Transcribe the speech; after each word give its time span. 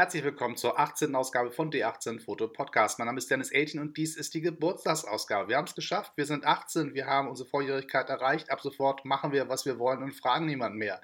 Herzlich 0.00 0.24
willkommen 0.24 0.56
zur 0.56 0.80
18. 0.80 1.14
Ausgabe 1.14 1.50
von 1.50 1.70
D18 1.70 2.20
Foto 2.20 2.48
Podcast. 2.48 2.98
Mein 2.98 3.04
Name 3.04 3.18
ist 3.18 3.30
Dennis 3.30 3.50
Eltin 3.50 3.80
und 3.80 3.98
dies 3.98 4.16
ist 4.16 4.32
die 4.32 4.40
Geburtstagsausgabe. 4.40 5.50
Wir 5.50 5.58
haben 5.58 5.66
es 5.66 5.74
geschafft, 5.74 6.12
wir 6.16 6.24
sind 6.24 6.46
18, 6.46 6.94
wir 6.94 7.04
haben 7.04 7.28
unsere 7.28 7.46
Volljährigkeit 7.46 8.08
erreicht. 8.08 8.50
Ab 8.50 8.62
sofort 8.62 9.04
machen 9.04 9.30
wir, 9.30 9.50
was 9.50 9.66
wir 9.66 9.78
wollen 9.78 10.02
und 10.02 10.12
fragen 10.12 10.46
niemanden 10.46 10.78
mehr. 10.78 11.02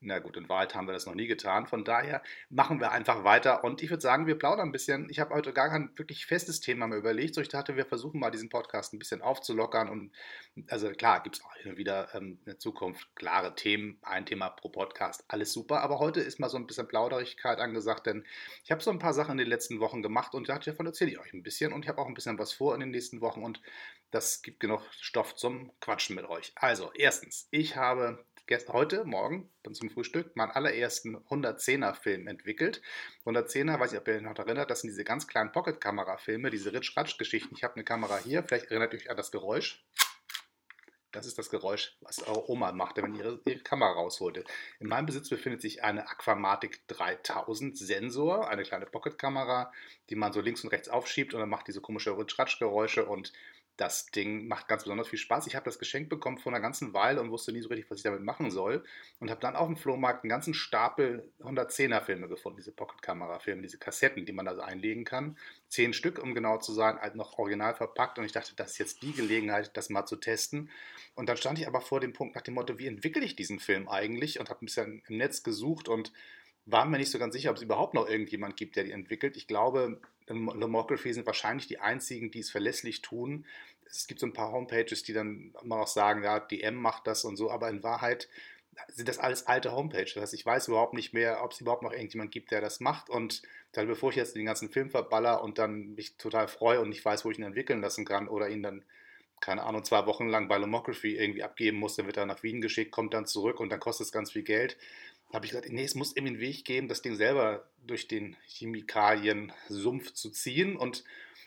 Na 0.00 0.20
gut, 0.20 0.36
in 0.36 0.48
Wahrheit 0.48 0.76
haben 0.76 0.86
wir 0.86 0.92
das 0.92 1.06
noch 1.06 1.14
nie 1.14 1.26
getan. 1.26 1.66
Von 1.66 1.84
daher 1.84 2.22
machen 2.50 2.78
wir 2.80 2.92
einfach 2.92 3.24
weiter. 3.24 3.64
Und 3.64 3.82
ich 3.82 3.90
würde 3.90 4.00
sagen, 4.00 4.28
wir 4.28 4.38
plaudern 4.38 4.68
ein 4.68 4.72
bisschen. 4.72 5.10
Ich 5.10 5.18
habe 5.18 5.34
heute 5.34 5.52
gar 5.52 5.70
kein 5.70 5.90
wirklich 5.96 6.24
festes 6.24 6.60
Thema 6.60 6.86
mehr 6.86 6.98
überlegt. 6.98 7.34
So 7.34 7.40
ich 7.40 7.48
dachte, 7.48 7.76
wir 7.76 7.84
versuchen 7.84 8.20
mal 8.20 8.30
diesen 8.30 8.48
Podcast 8.48 8.92
ein 8.92 9.00
bisschen 9.00 9.22
aufzulockern. 9.22 9.88
Und 9.88 10.12
also 10.68 10.90
klar, 10.92 11.20
gibt 11.22 11.36
es 11.36 11.44
auch 11.44 11.48
und 11.64 11.76
wieder 11.76 12.14
ähm, 12.14 12.38
in 12.38 12.44
der 12.44 12.58
Zukunft 12.58 13.08
klare 13.16 13.54
Themen, 13.54 13.98
ein 14.02 14.24
Thema 14.24 14.50
pro 14.50 14.68
Podcast, 14.68 15.24
alles 15.28 15.52
super. 15.52 15.80
Aber 15.82 15.98
heute 15.98 16.20
ist 16.20 16.38
mal 16.38 16.48
so 16.48 16.56
ein 16.56 16.66
bisschen 16.66 16.86
Plauderigkeit 16.86 17.58
angesagt, 17.58 18.06
denn 18.06 18.24
ich 18.64 18.70
habe 18.70 18.82
so 18.82 18.90
ein 18.90 19.00
paar 19.00 19.14
Sachen 19.14 19.32
in 19.32 19.38
den 19.38 19.48
letzten 19.48 19.80
Wochen 19.80 20.02
gemacht 20.02 20.34
und 20.34 20.48
dachte, 20.48 20.70
davon 20.70 20.86
erzähle 20.86 21.10
ich 21.10 21.18
euch 21.18 21.32
ein 21.32 21.42
bisschen. 21.42 21.72
Und 21.72 21.84
ich 21.84 21.88
habe 21.88 22.00
auch 22.00 22.06
ein 22.06 22.14
bisschen 22.14 22.38
was 22.38 22.52
vor 22.52 22.74
in 22.74 22.80
den 22.80 22.90
nächsten 22.90 23.20
Wochen 23.20 23.42
und 23.42 23.60
das 24.10 24.42
gibt 24.42 24.60
genug 24.60 24.82
Stoff 24.92 25.34
zum 25.34 25.72
Quatschen 25.80 26.16
mit 26.16 26.24
euch. 26.26 26.52
Also, 26.54 26.92
erstens, 26.94 27.48
ich 27.50 27.76
habe 27.76 28.24
heute, 28.68 29.04
morgen, 29.04 29.50
dann 29.62 29.74
zum 29.74 29.90
Frühstück, 29.90 30.34
meinen 30.34 30.50
allerersten 30.50 31.16
110er-Film 31.16 32.26
entwickelt. 32.26 32.80
110er, 33.26 33.78
weiß 33.78 33.92
ich, 33.92 33.98
ob 33.98 34.08
ihr 34.08 34.14
euch 34.14 34.22
noch 34.22 34.38
erinnert, 34.38 34.70
das 34.70 34.80
sind 34.80 34.88
diese 34.88 35.04
ganz 35.04 35.26
kleinen 35.26 35.52
Pocket-Kamera-Filme, 35.52 36.50
diese 36.50 36.72
Ritsch-Ratsch-Geschichten. 36.72 37.54
Ich 37.54 37.62
habe 37.62 37.74
eine 37.74 37.84
Kamera 37.84 38.18
hier, 38.18 38.42
vielleicht 38.42 38.70
erinnert 38.70 38.94
ihr 38.94 39.00
euch 39.00 39.10
an 39.10 39.18
das 39.18 39.30
Geräusch. 39.30 39.84
Das 41.12 41.26
ist 41.26 41.38
das 41.38 41.50
Geräusch, 41.50 41.96
was 42.00 42.22
eure 42.22 42.50
Oma 42.50 42.72
machte, 42.72 43.02
wenn 43.02 43.14
ihre, 43.14 43.40
ihre 43.46 43.60
Kamera 43.60 43.92
rausholte. 43.92 44.44
In 44.78 44.88
meinem 44.88 45.06
Besitz 45.06 45.28
befindet 45.28 45.60
sich 45.60 45.82
eine 45.82 46.08
Aquamatic 46.08 46.86
3000 46.88 47.76
Sensor, 47.76 48.48
eine 48.48 48.62
kleine 48.62 48.86
Pocket-Kamera, 48.86 49.72
die 50.10 50.16
man 50.16 50.32
so 50.32 50.40
links 50.40 50.64
und 50.64 50.70
rechts 50.70 50.88
aufschiebt 50.88 51.34
und 51.34 51.40
dann 51.40 51.48
macht 51.48 51.68
diese 51.68 51.80
komische 51.80 52.16
Ritsch-Ratsch-Geräusche 52.16 53.06
und 53.06 53.32
das 53.78 54.06
Ding 54.06 54.48
macht 54.48 54.66
ganz 54.66 54.82
besonders 54.82 55.06
viel 55.06 55.20
Spaß. 55.20 55.46
Ich 55.46 55.54
habe 55.54 55.64
das 55.64 55.78
geschenkt 55.78 56.10
bekommen 56.10 56.36
vor 56.36 56.52
einer 56.52 56.60
ganzen 56.60 56.92
Weile 56.94 57.20
und 57.20 57.30
wusste 57.30 57.52
nie 57.52 57.60
so 57.60 57.68
richtig, 57.68 57.88
was 57.88 57.98
ich 57.98 58.02
damit 58.02 58.22
machen 58.22 58.50
soll. 58.50 58.84
Und 59.20 59.30
habe 59.30 59.40
dann 59.40 59.54
auf 59.54 59.68
dem 59.68 59.76
Flohmarkt 59.76 60.24
einen 60.24 60.30
ganzen 60.30 60.52
Stapel 60.52 61.30
110er-Filme 61.40 62.28
gefunden, 62.28 62.56
diese 62.56 62.72
Pocket-Kamera-Filme, 62.72 63.62
diese 63.62 63.78
Kassetten, 63.78 64.26
die 64.26 64.32
man 64.32 64.46
da 64.46 64.56
so 64.56 64.62
einlegen 64.62 65.04
kann. 65.04 65.38
Zehn 65.68 65.92
Stück, 65.92 66.18
um 66.18 66.34
genau 66.34 66.58
zu 66.58 66.72
sein, 66.72 66.98
halt 66.98 67.14
noch 67.14 67.38
original 67.38 67.74
verpackt. 67.74 68.18
Und 68.18 68.24
ich 68.24 68.32
dachte, 68.32 68.52
das 68.56 68.72
ist 68.72 68.78
jetzt 68.78 69.02
die 69.02 69.12
Gelegenheit, 69.12 69.76
das 69.76 69.90
mal 69.90 70.06
zu 70.06 70.16
testen. 70.16 70.70
Und 71.14 71.28
dann 71.28 71.36
stand 71.36 71.60
ich 71.60 71.68
aber 71.68 71.80
vor 71.80 72.00
dem 72.00 72.12
Punkt 72.12 72.34
nach 72.34 72.42
dem 72.42 72.54
Motto, 72.54 72.80
wie 72.80 72.88
entwickle 72.88 73.24
ich 73.24 73.36
diesen 73.36 73.60
Film 73.60 73.88
eigentlich? 73.88 74.40
Und 74.40 74.50
habe 74.50 74.64
ein 74.64 74.66
bisschen 74.66 75.02
im 75.06 75.18
Netz 75.18 75.44
gesucht 75.44 75.88
und 75.88 76.12
war 76.70 76.84
mir 76.84 76.98
nicht 76.98 77.10
so 77.10 77.18
ganz 77.18 77.34
sicher, 77.34 77.50
ob 77.50 77.56
es 77.56 77.62
überhaupt 77.62 77.94
noch 77.94 78.08
irgendjemand 78.08 78.56
gibt, 78.56 78.76
der 78.76 78.84
die 78.84 78.92
entwickelt. 78.92 79.36
Ich 79.36 79.46
glaube, 79.46 80.00
Lomography 80.26 81.12
sind 81.12 81.26
wahrscheinlich 81.26 81.66
die 81.66 81.78
einzigen, 81.78 82.30
die 82.30 82.40
es 82.40 82.50
verlässlich 82.50 83.00
tun. 83.02 83.46
Es 83.86 84.06
gibt 84.06 84.20
so 84.20 84.26
ein 84.26 84.34
paar 84.34 84.52
Homepages, 84.52 85.02
die 85.02 85.14
dann 85.14 85.54
immer 85.62 85.78
noch 85.78 85.86
sagen, 85.86 86.22
ja, 86.22 86.40
DM 86.40 86.74
macht 86.74 87.06
das 87.06 87.24
und 87.24 87.36
so, 87.36 87.50
aber 87.50 87.70
in 87.70 87.82
Wahrheit 87.82 88.28
sind 88.88 89.08
das 89.08 89.18
alles 89.18 89.46
alte 89.46 89.72
Homepages. 89.72 90.14
Das 90.14 90.24
heißt, 90.24 90.34
ich 90.34 90.44
weiß 90.44 90.68
überhaupt 90.68 90.94
nicht 90.94 91.14
mehr, 91.14 91.42
ob 91.42 91.52
es 91.52 91.60
überhaupt 91.60 91.82
noch 91.82 91.92
irgendjemand 91.92 92.30
gibt, 92.30 92.50
der 92.50 92.60
das 92.60 92.80
macht. 92.80 93.08
Und 93.08 93.42
dann, 93.72 93.86
bevor 93.86 94.10
ich 94.10 94.16
jetzt 94.16 94.36
den 94.36 94.46
ganzen 94.46 94.68
Film 94.68 94.90
verballer 94.90 95.42
und 95.42 95.58
dann 95.58 95.94
mich 95.94 96.16
total 96.16 96.48
freue 96.48 96.80
und 96.80 96.90
nicht 96.90 97.04
weiß, 97.04 97.24
wo 97.24 97.30
ich 97.30 97.38
ihn 97.38 97.44
entwickeln 97.44 97.80
lassen 97.80 98.04
kann 98.04 98.28
oder 98.28 98.48
ihn 98.48 98.62
dann, 98.62 98.84
keine 99.40 99.62
Ahnung, 99.62 99.84
zwei 99.84 100.06
Wochen 100.06 100.28
lang 100.28 100.48
bei 100.48 100.58
Lomography 100.58 101.16
irgendwie 101.16 101.42
abgeben 101.42 101.78
muss, 101.78 101.96
dann 101.96 102.06
wird 102.06 102.18
er 102.18 102.26
nach 102.26 102.42
Wien 102.42 102.60
geschickt, 102.60 102.92
kommt 102.92 103.14
dann 103.14 103.26
zurück 103.26 103.58
und 103.58 103.70
dann 103.70 103.80
kostet 103.80 104.06
es 104.06 104.12
ganz 104.12 104.32
viel 104.32 104.42
Geld 104.42 104.76
habe 105.32 105.44
ich 105.44 105.52
gesagt, 105.52 105.70
nee, 105.70 105.84
es 105.84 105.94
muss 105.94 106.16
irgendwie 106.16 106.34
einen 106.34 106.40
Weg 106.40 106.64
geben, 106.64 106.88
das 106.88 107.02
Ding 107.02 107.14
selber 107.16 107.68
durch 107.86 108.08
den 108.08 108.36
Chemikalien-Sumpf 108.46 110.12
zu 110.12 110.30
ziehen 110.30 110.76
und 110.76 111.04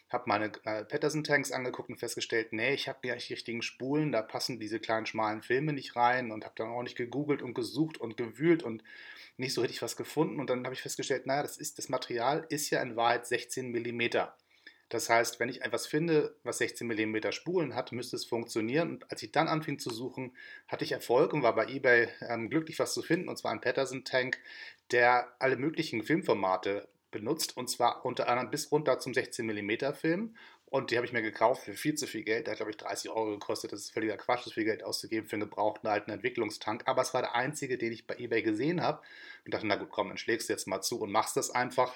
habe 0.09 0.25
meine 0.27 0.51
äh, 0.65 0.83
Patterson-Tanks 0.83 1.51
angeguckt 1.51 1.89
und 1.89 1.97
festgestellt, 1.97 2.51
nee, 2.53 2.73
ich 2.73 2.87
habe 2.87 2.99
die 3.03 3.11
richtigen 3.11 3.61
Spulen, 3.61 4.11
da 4.11 4.21
passen 4.21 4.59
diese 4.59 4.79
kleinen 4.79 5.05
schmalen 5.05 5.41
Filme 5.41 5.73
nicht 5.73 5.95
rein 5.95 6.31
und 6.31 6.43
habe 6.43 6.55
dann 6.57 6.69
auch 6.69 6.83
nicht 6.83 6.97
gegoogelt 6.97 7.41
und 7.41 7.53
gesucht 7.53 7.97
und 7.97 8.17
gewühlt 8.17 8.61
und 8.61 8.83
nicht 9.37 9.53
so 9.53 9.61
richtig 9.61 9.81
was 9.81 9.95
gefunden 9.95 10.39
und 10.39 10.49
dann 10.49 10.63
habe 10.65 10.75
ich 10.75 10.81
festgestellt, 10.81 11.25
naja, 11.25 11.41
das, 11.41 11.57
ist, 11.57 11.77
das 11.77 11.89
Material 11.89 12.45
ist 12.49 12.69
ja 12.69 12.81
in 12.81 12.95
Wahrheit 12.95 13.25
16 13.25 13.71
Millimeter. 13.71 14.35
Das 14.91 15.09
heißt, 15.09 15.39
wenn 15.39 15.47
ich 15.47 15.61
etwas 15.61 15.87
finde, 15.87 16.35
was 16.43 16.57
16 16.57 16.85
mm 16.85 17.31
Spulen 17.31 17.75
hat, 17.75 17.93
müsste 17.93 18.17
es 18.17 18.25
funktionieren. 18.25 18.89
Und 18.89 19.09
als 19.09 19.23
ich 19.23 19.31
dann 19.31 19.47
anfing 19.47 19.79
zu 19.79 19.89
suchen, 19.89 20.35
hatte 20.67 20.83
ich 20.83 20.91
Erfolg 20.91 21.31
und 21.31 21.43
war 21.43 21.55
bei 21.55 21.65
eBay 21.67 22.09
ähm, 22.27 22.49
glücklich, 22.49 22.77
was 22.77 22.93
zu 22.93 23.01
finden. 23.01 23.29
Und 23.29 23.37
zwar 23.37 23.53
ein 23.53 23.61
Patterson-Tank, 23.61 24.37
der 24.91 25.33
alle 25.39 25.55
möglichen 25.55 26.03
Filmformate 26.03 26.89
benutzt. 27.09 27.55
Und 27.55 27.69
zwar 27.69 28.05
unter 28.05 28.27
anderem 28.27 28.51
bis 28.51 28.69
runter 28.69 28.99
zum 28.99 29.13
16 29.13 29.45
mm 29.45 29.93
Film. 29.93 30.35
Und 30.65 30.91
die 30.91 30.97
habe 30.97 31.05
ich 31.05 31.13
mir 31.13 31.21
gekauft 31.21 31.63
für 31.63 31.73
viel 31.73 31.95
zu 31.95 32.05
viel 32.05 32.23
Geld. 32.23 32.47
Der 32.47 32.51
hat, 32.51 32.57
glaube 32.57 32.71
ich, 32.71 32.77
30 32.77 33.11
Euro 33.11 33.31
gekostet. 33.31 33.71
Das 33.71 33.79
ist 33.79 33.93
völliger 33.93 34.17
Quatsch, 34.17 34.43
so 34.43 34.51
viel 34.51 34.65
Geld 34.65 34.83
auszugeben 34.83 35.25
für 35.25 35.37
einen 35.37 35.43
gebrauchten 35.43 35.87
alten 35.87 36.11
Entwicklungstank. 36.11 36.83
Aber 36.85 37.01
es 37.01 37.13
war 37.13 37.21
der 37.21 37.33
einzige, 37.33 37.77
den 37.77 37.93
ich 37.93 38.07
bei 38.07 38.17
eBay 38.17 38.41
gesehen 38.41 38.81
habe. 38.81 39.01
Und 39.45 39.53
dachte, 39.53 39.67
na 39.67 39.75
gut, 39.77 39.89
komm, 39.89 40.09
dann 40.09 40.17
schlägst 40.17 40.49
du 40.49 40.53
jetzt 40.53 40.67
mal 40.67 40.81
zu 40.81 40.99
und 40.99 41.13
machst 41.13 41.37
das 41.37 41.49
einfach 41.49 41.93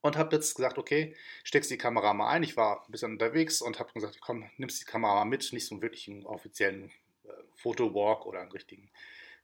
und 0.00 0.16
habe 0.16 0.36
jetzt 0.36 0.54
gesagt, 0.54 0.78
okay, 0.78 1.14
steckst 1.44 1.70
die 1.70 1.78
Kamera 1.78 2.14
mal 2.14 2.28
ein. 2.28 2.42
Ich 2.42 2.56
war 2.56 2.84
ein 2.86 2.92
bisschen 2.92 3.12
unterwegs 3.12 3.60
und 3.60 3.78
habe 3.78 3.92
gesagt, 3.92 4.20
komm, 4.20 4.48
nimmst 4.56 4.80
die 4.80 4.84
Kamera 4.84 5.14
mal 5.16 5.24
mit, 5.24 5.52
nicht 5.52 5.66
so 5.66 5.74
einen 5.74 5.82
wirklichen 5.82 6.24
offiziellen 6.24 6.90
äh, 7.24 7.30
Fotowalk 7.56 8.24
oder 8.24 8.40
einen 8.40 8.52
richtigen 8.52 8.90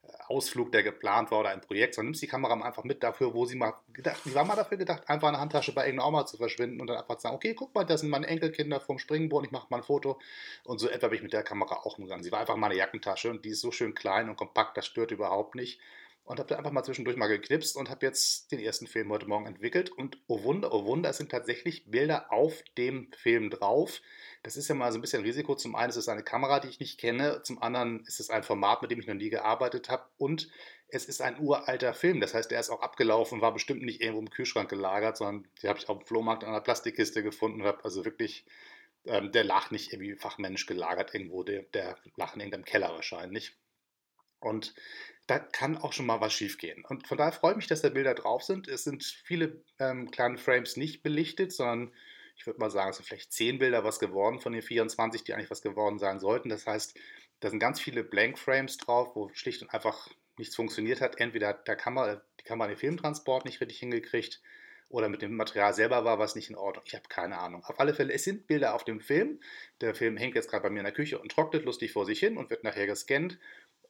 äh, 0.03 0.13
Ausflug, 0.29 0.71
der 0.71 0.85
geplant 0.85 1.33
war 1.33 1.41
oder 1.41 1.51
ein 1.51 1.61
Projekt, 1.61 1.95
sondern 1.95 2.11
nimmst 2.11 2.23
die 2.23 2.29
Kamera 2.29 2.55
mal 2.55 2.67
einfach 2.67 2.85
mit 2.85 3.03
dafür, 3.03 3.35
wo 3.35 3.47
sie 3.47 3.57
mal 3.57 3.75
gedacht, 3.93 4.21
die 4.25 4.35
war 4.35 4.45
mal 4.45 4.55
dafür 4.55 4.79
gedacht, 4.79 5.09
einfach 5.09 5.29
eine 5.29 5.41
Handtasche 5.41 5.75
bei 5.75 5.87
irgendeiner 5.87 6.09
Oma 6.09 6.27
zu 6.27 6.37
verschwinden 6.37 6.81
und 6.81 6.87
dann 6.87 6.99
einfach 6.99 7.17
zu 7.17 7.23
sagen, 7.23 7.35
okay, 7.35 7.55
guck 7.55 7.75
mal, 7.75 7.85
das 7.85 8.03
sind 8.03 8.11
meine 8.11 8.29
Enkelkinder 8.29 8.81
vom 8.81 8.99
Springboard, 8.99 9.47
ich 9.47 9.53
mache 9.53 9.67
mal 9.71 9.79
ein 9.79 9.83
Foto 9.83 10.21
und 10.63 10.79
so 10.79 10.89
etwa 10.89 11.09
bin 11.09 11.17
ich 11.17 11.23
mit 11.23 11.33
der 11.33 11.43
Kamera 11.43 11.79
auch 11.79 11.99
umgegangen. 11.99 12.23
Sie 12.23 12.31
war 12.31 12.41
einfach 12.41 12.57
mal 12.57 12.69
eine 12.69 12.77
Jackentasche 12.77 13.29
und 13.29 13.45
die 13.45 13.51
ist 13.51 13.61
so 13.61 13.73
schön 13.73 13.95
klein 13.95 14.29
und 14.29 14.37
kompakt, 14.37 14.77
das 14.77 14.87
stört 14.87 15.11
überhaupt 15.11 15.57
nicht 15.57 15.81
und 16.25 16.39
habe 16.39 16.49
da 16.49 16.57
einfach 16.57 16.71
mal 16.71 16.83
zwischendurch 16.83 17.17
mal 17.17 17.29
geknipst 17.29 17.77
und 17.77 17.91
habe 17.91 18.07
jetzt 18.07 18.51
den 18.51 18.59
ersten 18.59 18.87
Film 18.87 19.11
heute 19.11 19.27
Morgen 19.27 19.47
entwickelt. 19.47 19.91
Und 19.91 20.19
oh 20.27 20.43
Wunder, 20.43 20.73
oh 20.73 20.87
Wunder, 20.87 21.11
es 21.11 21.19
sind 21.19 21.31
tatsächlich 21.31 21.91
Bilder 21.91 22.33
auf 22.33 22.63
dem 22.79 23.13
Film 23.13 23.51
drauf. 23.51 24.01
Das 24.43 24.57
ist 24.57 24.69
ja 24.69 24.75
mal 24.75 24.91
so 24.91 24.99
ein 24.99 25.03
bisschen 25.03 25.23
Risiko. 25.23 25.55
Zum 25.55 25.75
einen 25.75 25.91
ist 25.91 25.97
es 25.97 26.09
eine 26.09 26.23
Kamera, 26.23 26.61
die 26.61 26.69
ich 26.69 26.81
nicht 26.81 26.99
kenne, 26.99 27.43
zum 27.43 27.63
anderen 27.63 28.05
ist 28.07 28.21
es 28.21 28.31
ein 28.31 28.43
Format, 28.43 28.81
mit 28.81 28.91
dem 28.91 29.01
ich 29.01 29.07
noch 29.07 29.15
nie 29.15 29.31
gearbeitet 29.31 29.91
habe 29.91 30.05
und 30.17 30.49
es 30.89 31.07
ist 31.07 31.21
ein 31.21 31.41
uralter 31.41 31.93
Film. 31.93 32.21
Das 32.21 32.35
heißt, 32.35 32.51
der 32.51 32.61
ist 32.61 32.71
auch 32.71 32.81
abgelaufen, 32.81 33.41
war 33.41 33.53
bestimmt 33.53 33.83
nicht 33.83 34.01
irgendwo 34.01 34.21
im 34.21 34.31
Kühlschrank 34.31 34.71
gelagert, 34.71 35.17
sondern 35.17 35.49
die 35.61 35.69
habe 35.69 35.79
ich 35.79 35.89
auf 35.89 35.99
dem 35.99 36.07
Flohmarkt 36.07 36.43
in 36.43 36.49
einer 36.49 36.61
Plastikkiste 36.61 37.23
gefunden 37.23 37.63
und 37.63 37.67
habe 37.67 37.85
also 37.85 38.05
wirklich 38.05 38.47
ähm, 39.07 39.33
der 39.33 39.45
lag 39.45 39.71
nicht 39.71 39.93
irgendwie 39.93 40.15
fachmännisch 40.15 40.67
gelagert 40.67 41.15
irgendwo, 41.15 41.43
der, 41.43 41.63
der 41.75 41.99
lag 42.17 42.35
in 42.35 42.41
irgendeinem 42.41 42.65
Keller 42.65 42.91
wahrscheinlich. 42.91 43.57
Und 44.41 44.75
da 45.27 45.39
kann 45.39 45.79
auch 45.79 45.93
schon 45.93 46.07
mal 46.07 46.21
was 46.21 46.33
schiefgehen. 46.33 46.85
Und 46.85 47.07
von 47.07 47.17
daher 47.17 47.33
freue 47.33 47.53
ich 47.53 47.57
mich, 47.57 47.67
dass 47.67 47.83
da 47.83 47.89
Bilder 47.89 48.15
drauf 48.15 48.43
sind. 48.43 48.69
Es 48.69 48.85
sind 48.85 49.05
viele 49.05 49.63
ähm, 49.79 50.11
kleine 50.11 50.39
Frames 50.39 50.77
nicht 50.77 51.03
belichtet, 51.03 51.53
sondern 51.53 51.93
ich 52.37 52.47
würde 52.47 52.61
mal 52.61 52.71
sagen, 52.71 52.91
es 52.91 52.97
sind 52.97 53.07
vielleicht 53.07 53.33
zehn 53.33 53.59
Bilder 53.59 53.85
was 53.85 53.99
geworden 53.99 54.41
von 54.41 54.53
den 54.53 54.63
24, 54.63 55.25
die 55.25 55.35
eigentlich 55.35 55.51
was 55.51 55.63
geworden 55.63 55.99
sein 55.99 56.21
sollten. 56.21 56.49
Das 56.49 56.67
heißt, 56.67 56.99
da 57.41 57.51
sind 57.51 57.59
ganz 57.59 57.81
viele 57.81 58.05
Blank 58.05 58.39
Frames 58.39 58.77
drauf, 58.77 59.15
wo 59.15 59.31
schlicht 59.33 59.63
und 59.63 59.73
einfach 59.73 60.09
nichts 60.37 60.57
funktioniert 60.57 61.01
hat. 61.01 61.21
Entweder 61.21 61.49
hat 61.49 61.69
der 61.69 61.77
Kamera, 61.77 62.23
die 62.41 62.45
Kamera 62.45 62.69
den 62.69 62.77
Filmtransport 62.77 63.45
nicht 63.45 63.61
richtig 63.61 63.79
hingekriegt 63.79 64.43
oder 64.89 65.09
mit 65.09 65.23
dem 65.23 65.37
Material 65.37 65.75
selber 65.75 66.05
war 66.05 66.19
was 66.19 66.35
nicht 66.35 66.51
in 66.51 66.57
Ordnung. 66.57 66.85
Ich 66.87 66.95
habe 66.95 67.09
keine 67.09 67.39
Ahnung. 67.39 67.65
Auf 67.65 67.81
alle 67.81 67.95
Fälle, 67.95 68.13
es 68.13 68.25
sind 68.25 68.47
Bilder 68.47 68.75
auf 68.75 68.85
dem 68.85 69.01
Film. 69.01 69.41
Der 69.81 69.95
Film 69.95 70.17
hängt 70.17 70.35
jetzt 70.35 70.49
gerade 70.49 70.63
bei 70.63 70.71
mir 70.71 70.81
in 70.81 70.85
der 70.85 70.95
Küche 70.95 71.19
und 71.19 71.33
trocknet 71.33 71.65
lustig 71.65 71.93
vor 71.93 72.07
sich 72.07 72.21
hin 72.21 72.37
und 72.37 72.51
wird 72.51 72.65
nachher 72.65 72.87
gescannt. 72.87 73.39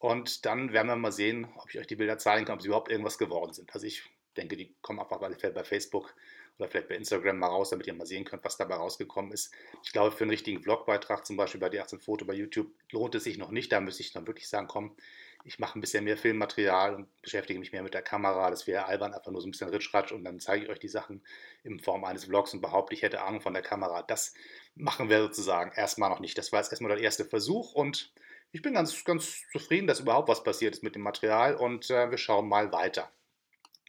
Und 0.05 0.45
dann 0.45 0.75
werden 0.75 0.89
wir 0.89 0.97
mal 0.97 1.13
sehen, 1.13 1.49
ob 1.57 1.71
ich 1.71 1.79
euch 1.79 1.87
die 1.87 1.97
Bilder 1.97 2.19
zeigen 2.19 2.45
kann, 2.45 2.57
ob 2.57 2.61
sie 2.61 2.69
überhaupt 2.69 2.91
irgendwas 2.91 3.17
geworden 3.17 3.55
sind. 3.55 3.73
Also 3.73 3.87
ich 3.87 4.03
denke, 4.37 4.55
die 4.55 4.75
kommen 4.83 5.01
einfach 5.01 5.19
bei 5.19 5.65
Facebook 5.65 6.15
oder 6.59 6.69
vielleicht 6.69 6.89
bei 6.89 6.97
Instagram 6.97 7.39
mal 7.39 7.47
raus, 7.47 7.71
damit 7.71 7.87
ihr 7.87 7.95
mal 7.95 8.05
sehen 8.05 8.27
könnt, 8.27 8.45
was 8.45 8.59
dabei 8.59 8.75
rausgekommen 8.75 9.33
ist. 9.33 9.51
Ich 9.83 9.93
glaube, 9.93 10.15
für 10.15 10.25
einen 10.25 10.31
richtigen 10.33 10.63
Vlogbeitrag, 10.63 11.25
zum 11.25 11.39
Beispiel 11.39 11.59
bei 11.59 11.71
die 11.71 11.81
18 11.81 12.01
Foto 12.01 12.27
bei 12.27 12.35
YouTube, 12.35 12.71
lohnt 12.91 13.15
es 13.15 13.25
sich 13.25 13.39
noch 13.39 13.51
nicht. 13.51 13.73
Da 13.73 13.81
müsste 13.81 14.03
ich 14.03 14.13
dann 14.13 14.27
wirklich 14.27 14.47
sagen, 14.47 14.67
komm, 14.69 14.95
ich 15.43 15.59
mache 15.59 15.79
ein 15.79 15.81
bisschen 15.81 16.05
mehr 16.05 16.19
Filmmaterial 16.19 16.97
und 16.97 17.23
beschäftige 17.23 17.59
mich 17.59 17.73
mehr 17.73 17.83
mit 17.83 17.95
der 17.95 18.03
Kamera. 18.03 18.51
Das 18.51 18.67
wäre 18.67 18.85
albern, 18.85 19.15
einfach 19.15 19.33
nur 19.33 19.41
so 19.41 19.49
ein 19.49 19.53
bisschen 19.53 19.71
Ritschratsch 19.71 20.13
und 20.13 20.23
dann 20.23 20.39
zeige 20.39 20.65
ich 20.65 20.71
euch 20.71 20.81
die 20.81 20.89
Sachen 20.89 21.23
in 21.63 21.81
Form 21.81 22.05
eines 22.05 22.27
Vlogs 22.27 22.53
und 22.53 22.61
behaupte, 22.61 22.93
ich 22.95 23.01
hätte 23.01 23.23
Ahnung 23.23 23.41
von 23.41 23.55
der 23.55 23.63
Kamera. 23.63 24.03
Das 24.03 24.35
machen 24.75 25.09
wir 25.09 25.23
sozusagen 25.23 25.73
erstmal 25.75 26.11
noch 26.11 26.21
nicht. 26.21 26.37
Das 26.37 26.53
war 26.53 26.61
jetzt 26.61 26.73
erstmal 26.73 26.95
der 26.95 27.03
erste 27.03 27.25
Versuch 27.25 27.73
und 27.73 28.13
ich 28.55 28.63
bin 28.63 28.75
ganz, 28.75 29.03
ganz 29.05 29.43
zufrieden, 29.51 29.89
dass 29.89 29.99
überhaupt 29.99 30.29
was 30.29 30.45
passiert 30.45 30.77
ist 30.77 30.85
mit 30.85 30.95
dem 30.95 31.03
Material 31.03 31.57
und 31.57 31.91
äh, 31.91 32.09
wir 32.13 32.19
schauen 32.19 32.49
mal 32.49 32.71
weiter. 32.71 33.11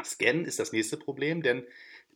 Scannen 0.03 0.43
ist 0.43 0.57
das 0.57 0.71
nächste 0.71 0.97
Problem, 0.97 1.43
denn 1.43 1.67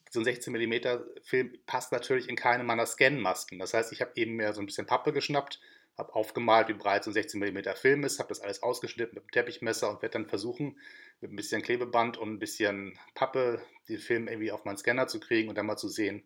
so 0.10 0.19
ein 0.19 0.24
16 0.24 0.51
mm 0.51 0.74
Film 1.22 1.54
passt 1.68 1.92
natürlich 1.92 2.28
in 2.28 2.36
keine 2.36 2.63
meiner 2.63 2.88
Scan-Masken. 2.88 3.60
Das 3.60 3.75
heißt, 3.75 3.92
ich 3.92 4.01
habe 4.01 4.13
eben 4.16 4.36
mir 4.36 4.51
so 4.54 4.62
ein 4.62 4.66
bisschen 4.66 4.88
Pappe 4.88 5.13
geschnappt, 5.13 5.62
habe 5.96 6.16
aufgemalt, 6.16 6.69
wie 6.69 6.74
breit 6.74 7.04
so 7.04 7.12
ein 7.12 7.13
16 7.13 7.40
mm 7.40 7.75
Film 7.75 8.04
ist, 8.04 8.18
habe 8.18 8.30
das 8.30 8.42
alles 8.42 8.63
ausgeschnitten 8.63 9.13
mit 9.13 9.25
dem 9.25 9.31
Teppichmesser 9.31 9.88
und 9.88 10.01
werde 10.01 10.13
dann 10.13 10.25
versuchen, 10.25 10.80
mit 11.22 11.31
ein 11.31 11.36
bisschen 11.36 11.62
Klebeband 11.62 12.18
und 12.18 12.34
ein 12.34 12.40
bisschen 12.40 12.98
Pappe 13.13 13.62
den 13.90 14.00
Film 14.00 14.28
irgendwie 14.28 14.51
auf 14.51 14.66
meinen 14.66 14.78
Scanner 14.78 15.07
zu 15.07 15.19
kriegen 15.19 15.50
und 15.50 15.56
dann 15.56 15.68
mal 15.68 15.78
zu 15.78 15.88
sehen, 15.88 16.24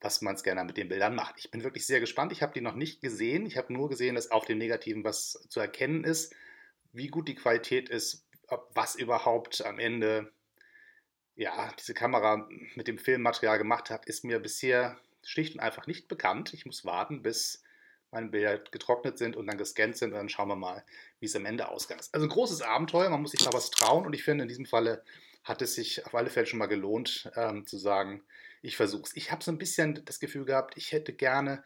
was 0.00 0.22
mein 0.22 0.36
Scanner 0.36 0.64
mit 0.64 0.76
den 0.76 0.88
Bildern 0.88 1.14
macht. 1.14 1.36
Ich 1.38 1.50
bin 1.50 1.64
wirklich 1.64 1.86
sehr 1.86 2.00
gespannt. 2.00 2.32
Ich 2.32 2.42
habe 2.42 2.52
die 2.52 2.60
noch 2.60 2.74
nicht 2.74 3.00
gesehen. 3.00 3.46
Ich 3.46 3.56
habe 3.56 3.72
nur 3.72 3.88
gesehen, 3.88 4.14
dass 4.14 4.30
auf 4.30 4.44
dem 4.44 4.58
Negativen 4.58 5.04
was 5.04 5.46
zu 5.48 5.60
erkennen 5.60 6.04
ist, 6.04 6.34
wie 6.92 7.08
gut 7.08 7.28
die 7.28 7.34
Qualität 7.34 7.88
ist, 7.88 8.26
was 8.74 8.94
überhaupt 8.94 9.64
am 9.64 9.78
Ende 9.78 10.32
ja, 11.34 11.70
diese 11.78 11.94
Kamera 11.94 12.48
mit 12.74 12.88
dem 12.88 12.98
Filmmaterial 12.98 13.58
gemacht 13.58 13.90
hat, 13.90 14.06
ist 14.06 14.24
mir 14.24 14.38
bisher 14.40 14.98
schlicht 15.22 15.54
und 15.54 15.60
einfach 15.60 15.86
nicht 15.86 16.08
bekannt. 16.08 16.54
Ich 16.54 16.64
muss 16.64 16.84
warten, 16.84 17.22
bis 17.22 17.62
meine 18.10 18.28
Bilder 18.28 18.58
getrocknet 18.58 19.18
sind 19.18 19.36
und 19.36 19.46
dann 19.46 19.58
gescannt 19.58 19.96
sind 19.96 20.12
und 20.12 20.18
dann 20.18 20.28
schauen 20.28 20.48
wir 20.48 20.56
mal, 20.56 20.84
wie 21.20 21.26
es 21.26 21.36
am 21.36 21.44
Ende 21.44 21.68
ausgeht. 21.68 21.98
Also 22.12 22.26
ein 22.26 22.30
großes 22.30 22.62
Abenteuer, 22.62 23.10
man 23.10 23.20
muss 23.20 23.32
sich 23.32 23.44
da 23.44 23.52
was 23.52 23.70
trauen 23.70 24.06
und 24.06 24.14
ich 24.14 24.24
finde, 24.24 24.42
in 24.42 24.48
diesem 24.48 24.64
Falle 24.64 25.04
hat 25.46 25.62
es 25.62 25.76
sich 25.76 26.04
auf 26.04 26.14
alle 26.14 26.28
Fälle 26.28 26.46
schon 26.46 26.58
mal 26.58 26.66
gelohnt, 26.66 27.30
ähm, 27.36 27.66
zu 27.66 27.78
sagen, 27.78 28.24
ich 28.62 28.76
versuche 28.76 29.04
es. 29.04 29.16
Ich 29.16 29.30
habe 29.30 29.44
so 29.44 29.52
ein 29.52 29.58
bisschen 29.58 30.04
das 30.04 30.18
Gefühl 30.18 30.44
gehabt, 30.44 30.76
ich 30.76 30.90
hätte 30.90 31.12
gerne 31.12 31.62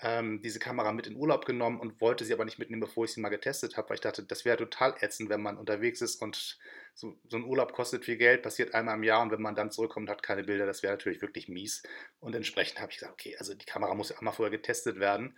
ähm, 0.00 0.40
diese 0.40 0.60
Kamera 0.60 0.92
mit 0.92 1.08
in 1.08 1.16
Urlaub 1.16 1.44
genommen 1.44 1.80
und 1.80 2.00
wollte 2.00 2.24
sie 2.24 2.32
aber 2.32 2.44
nicht 2.44 2.60
mitnehmen, 2.60 2.80
bevor 2.80 3.04
ich 3.04 3.12
sie 3.12 3.20
mal 3.20 3.28
getestet 3.28 3.76
habe, 3.76 3.88
weil 3.88 3.96
ich 3.96 4.02
dachte, 4.02 4.22
das 4.22 4.44
wäre 4.44 4.56
total 4.56 4.94
ätzend, 5.00 5.30
wenn 5.30 5.42
man 5.42 5.58
unterwegs 5.58 6.00
ist 6.00 6.22
und 6.22 6.60
so, 6.94 7.18
so, 7.28 7.36
ein 7.36 7.42
Urlaub 7.42 7.72
kostet 7.72 8.04
viel 8.04 8.16
Geld, 8.16 8.42
passiert 8.42 8.72
einmal 8.72 8.94
im 8.94 9.02
Jahr 9.02 9.22
und 9.22 9.32
wenn 9.32 9.42
man 9.42 9.56
dann 9.56 9.72
zurückkommt, 9.72 10.08
hat 10.08 10.22
keine 10.22 10.44
Bilder, 10.44 10.66
das 10.66 10.84
wäre 10.84 10.92
natürlich 10.92 11.20
wirklich 11.20 11.48
mies. 11.48 11.82
Und 12.20 12.36
entsprechend 12.36 12.80
habe 12.80 12.92
ich 12.92 12.98
gesagt, 12.98 13.14
okay, 13.14 13.36
also 13.38 13.52
die 13.54 13.66
Kamera 13.66 13.94
muss 13.94 14.10
ja 14.10 14.16
auch 14.16 14.22
mal 14.22 14.30
vorher 14.30 14.56
getestet 14.56 15.00
werden. 15.00 15.36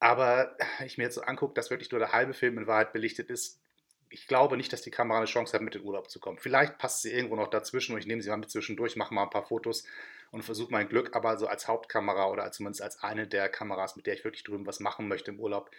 Aber 0.00 0.56
ich 0.84 0.98
mir 0.98 1.04
jetzt 1.04 1.14
so 1.14 1.22
angucke, 1.22 1.54
dass 1.54 1.70
wirklich 1.70 1.92
nur 1.92 2.00
der 2.00 2.12
halbe 2.12 2.34
Film 2.34 2.58
in 2.58 2.66
Wahrheit 2.66 2.92
belichtet 2.92 3.30
ist, 3.30 3.60
ich 4.10 4.26
glaube 4.26 4.56
nicht, 4.56 4.72
dass 4.72 4.82
die 4.82 4.90
Kamera 4.90 5.18
eine 5.18 5.26
Chance 5.26 5.52
hat, 5.52 5.62
mit 5.62 5.74
in 5.74 5.82
Urlaub 5.82 6.10
zu 6.10 6.20
kommen. 6.20 6.38
Vielleicht 6.38 6.78
passt 6.78 7.02
sie 7.02 7.12
irgendwo 7.12 7.36
noch 7.36 7.48
dazwischen 7.48 7.92
und 7.92 7.98
ich 7.98 8.06
nehme 8.06 8.22
sie 8.22 8.30
mal 8.30 8.36
mit 8.36 8.50
zwischendurch, 8.50 8.96
mache 8.96 9.14
mal 9.14 9.24
ein 9.24 9.30
paar 9.30 9.46
Fotos 9.46 9.84
und 10.30 10.42
versuche 10.42 10.72
mein 10.72 10.88
Glück, 10.88 11.14
aber 11.14 11.36
so 11.38 11.46
als 11.46 11.68
Hauptkamera 11.68 12.30
oder 12.30 12.50
zumindest 12.52 12.82
als 12.82 13.02
eine 13.02 13.26
der 13.26 13.48
Kameras, 13.48 13.96
mit 13.96 14.06
der 14.06 14.14
ich 14.14 14.24
wirklich 14.24 14.44
drüben 14.44 14.66
was 14.66 14.80
machen 14.80 15.08
möchte 15.08 15.30
im 15.30 15.40
Urlaub, 15.40 15.70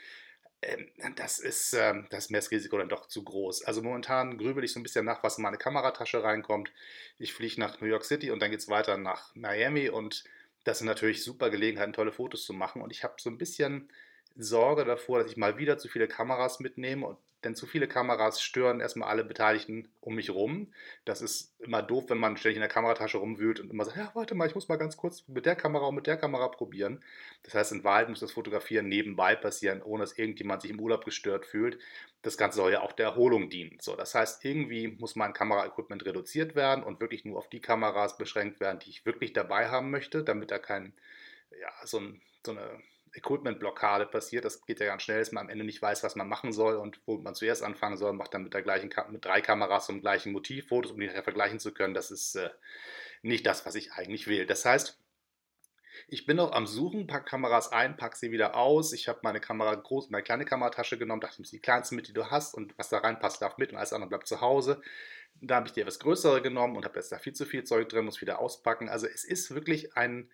ähm, 0.61 0.87
das 1.15 1.39
ist 1.39 1.73
ähm, 1.73 2.07
das 2.09 2.29
Messrisiko 2.29 2.77
dann 2.77 2.89
doch 2.89 3.07
zu 3.07 3.23
groß. 3.23 3.63
Also 3.63 3.81
momentan 3.81 4.37
grübel 4.37 4.63
ich 4.63 4.73
so 4.73 4.79
ein 4.79 4.83
bisschen 4.83 5.05
nach, 5.05 5.23
was 5.23 5.37
in 5.37 5.43
meine 5.43 5.57
Kameratasche 5.57 6.23
reinkommt. 6.23 6.71
Ich 7.19 7.33
fliege 7.33 7.59
nach 7.59 7.79
New 7.79 7.87
York 7.87 8.05
City 8.05 8.31
und 8.31 8.41
dann 8.41 8.51
geht 8.51 8.61
es 8.61 8.67
weiter 8.67 8.97
nach 8.97 9.35
Miami 9.35 9.89
und 9.89 10.23
das 10.63 10.79
sind 10.79 10.87
natürlich 10.87 11.23
super 11.23 11.49
Gelegenheiten, 11.49 11.93
tolle 11.93 12.11
Fotos 12.11 12.43
zu 12.43 12.53
machen. 12.53 12.81
Und 12.81 12.91
ich 12.91 13.03
habe 13.03 13.15
so 13.19 13.29
ein 13.29 13.37
bisschen 13.37 13.89
Sorge 14.35 14.83
davor, 14.83 15.19
dass 15.19 15.31
ich 15.31 15.37
mal 15.37 15.57
wieder 15.57 15.77
zu 15.77 15.87
viele 15.87 16.07
Kameras 16.07 16.59
mitnehme 16.59 17.05
und 17.07 17.17
denn 17.43 17.55
zu 17.55 17.67
viele 17.67 17.87
Kameras 17.87 18.41
stören 18.41 18.79
erstmal 18.79 19.09
alle 19.09 19.23
Beteiligten 19.23 19.87
um 20.01 20.15
mich 20.15 20.31
rum. 20.31 20.73
Das 21.05 21.21
ist 21.21 21.53
immer 21.59 21.83
doof, 21.83 22.05
wenn 22.07 22.17
man 22.17 22.35
ständig 22.35 22.57
in 22.57 22.61
der 22.61 22.69
Kameratasche 22.69 23.19
rumwühlt 23.19 23.59
und 23.59 23.71
immer 23.71 23.85
sagt, 23.85 23.97
ja, 23.97 24.11
warte 24.15 24.33
mal, 24.33 24.47
ich 24.47 24.55
muss 24.55 24.67
mal 24.67 24.77
ganz 24.77 24.97
kurz 24.97 25.27
mit 25.27 25.45
der 25.45 25.55
Kamera 25.55 25.85
und 25.85 25.95
mit 25.95 26.07
der 26.07 26.17
Kamera 26.17 26.47
probieren. 26.47 27.03
Das 27.43 27.53
heißt, 27.53 27.71
in 27.73 27.83
Wahrheit 27.83 28.09
muss 28.09 28.21
das 28.21 28.31
Fotografieren 28.31 28.87
nebenbei 28.87 29.35
passieren, 29.35 29.83
ohne 29.83 30.03
dass 30.03 30.17
irgendjemand 30.17 30.63
sich 30.63 30.71
im 30.71 30.79
Urlaub 30.79 31.05
gestört 31.05 31.45
fühlt. 31.45 31.77
Das 32.23 32.37
Ganze 32.37 32.57
soll 32.57 32.71
ja 32.71 32.81
auch 32.81 32.93
der 32.93 33.05
Erholung 33.05 33.49
dienen. 33.49 33.77
So, 33.79 33.95
das 33.95 34.15
heißt, 34.15 34.43
irgendwie 34.43 34.87
muss 34.87 35.15
mein 35.15 35.33
Kameraequipment 35.33 36.05
reduziert 36.05 36.55
werden 36.55 36.83
und 36.83 36.99
wirklich 36.99 37.23
nur 37.23 37.37
auf 37.37 37.49
die 37.49 37.61
Kameras 37.61 38.17
beschränkt 38.17 38.59
werden, 38.59 38.79
die 38.79 38.89
ich 38.89 39.05
wirklich 39.05 39.33
dabei 39.33 39.69
haben 39.69 39.91
möchte, 39.91 40.23
damit 40.23 40.49
da 40.49 40.57
kein, 40.57 40.93
ja, 41.61 41.71
so, 41.85 41.99
ein, 41.99 42.21
so 42.43 42.51
eine 42.53 42.81
Equipment-Blockade 43.17 44.05
passiert. 44.05 44.45
Das 44.45 44.65
geht 44.65 44.79
ja 44.79 44.85
ganz 44.85 45.03
schnell, 45.03 45.19
dass 45.19 45.31
man 45.31 45.45
am 45.45 45.49
Ende 45.49 45.65
nicht 45.65 45.81
weiß, 45.81 46.03
was 46.03 46.15
man 46.15 46.27
machen 46.27 46.51
soll 46.51 46.75
und 46.75 47.01
wo 47.05 47.17
man 47.17 47.35
zuerst 47.35 47.63
anfangen 47.63 47.97
soll, 47.97 48.13
macht 48.13 48.33
dann 48.33 48.43
mit 48.43 48.53
der 48.53 48.61
gleichen 48.61 48.91
mit 49.09 49.25
drei 49.25 49.41
Kameras 49.41 49.87
zum 49.87 50.01
gleichen 50.01 50.31
Motiv 50.31 50.67
Fotos, 50.67 50.91
um 50.91 50.99
die 50.99 51.07
nachher 51.07 51.23
vergleichen 51.23 51.59
zu 51.59 51.73
können. 51.73 51.93
Das 51.93 52.11
ist 52.11 52.35
äh, 52.35 52.49
nicht 53.21 53.45
das, 53.45 53.65
was 53.65 53.75
ich 53.75 53.93
eigentlich 53.93 54.27
will. 54.27 54.45
Das 54.45 54.65
heißt, 54.65 54.99
ich 56.07 56.25
bin 56.25 56.37
noch 56.37 56.51
am 56.51 56.67
Suchen, 56.67 57.07
pack 57.07 57.25
Kameras 57.25 57.71
ein, 57.71 57.97
pack 57.97 58.15
sie 58.15 58.31
wieder 58.31 58.55
aus. 58.55 58.93
Ich 58.93 59.07
habe 59.07 59.19
meine 59.23 59.39
Kamera 59.39 59.73
groß, 59.73 60.09
meine 60.09 60.23
kleine 60.23 60.45
Kameratasche 60.45 60.97
genommen, 60.97 61.21
dachte, 61.21 61.41
ich 61.41 61.49
die 61.49 61.59
kleinste 61.59 61.95
mit, 61.95 62.07
die 62.07 62.13
du 62.13 62.29
hast 62.29 62.53
und 62.53 62.77
was 62.77 62.89
da 62.89 62.99
reinpasst, 62.99 63.41
darf 63.41 63.57
mit 63.57 63.71
und 63.71 63.77
alles 63.77 63.93
andere 63.93 64.09
bleibt 64.09 64.27
zu 64.27 64.41
Hause. 64.41 64.81
Da 65.41 65.55
habe 65.55 65.67
ich 65.67 65.73
die 65.73 65.81
etwas 65.81 65.99
größere 65.99 66.41
genommen 66.41 66.77
und 66.77 66.85
habe 66.85 66.95
jetzt 66.95 67.11
da 67.11 67.19
viel 67.19 67.33
zu 67.33 67.45
viel 67.45 67.63
Zeug 67.63 67.89
drin, 67.89 68.05
muss 68.05 68.21
wieder 68.21 68.39
auspacken. 68.39 68.89
Also 68.89 69.07
es 69.07 69.23
ist 69.23 69.53
wirklich 69.53 69.95
ein 69.97 70.29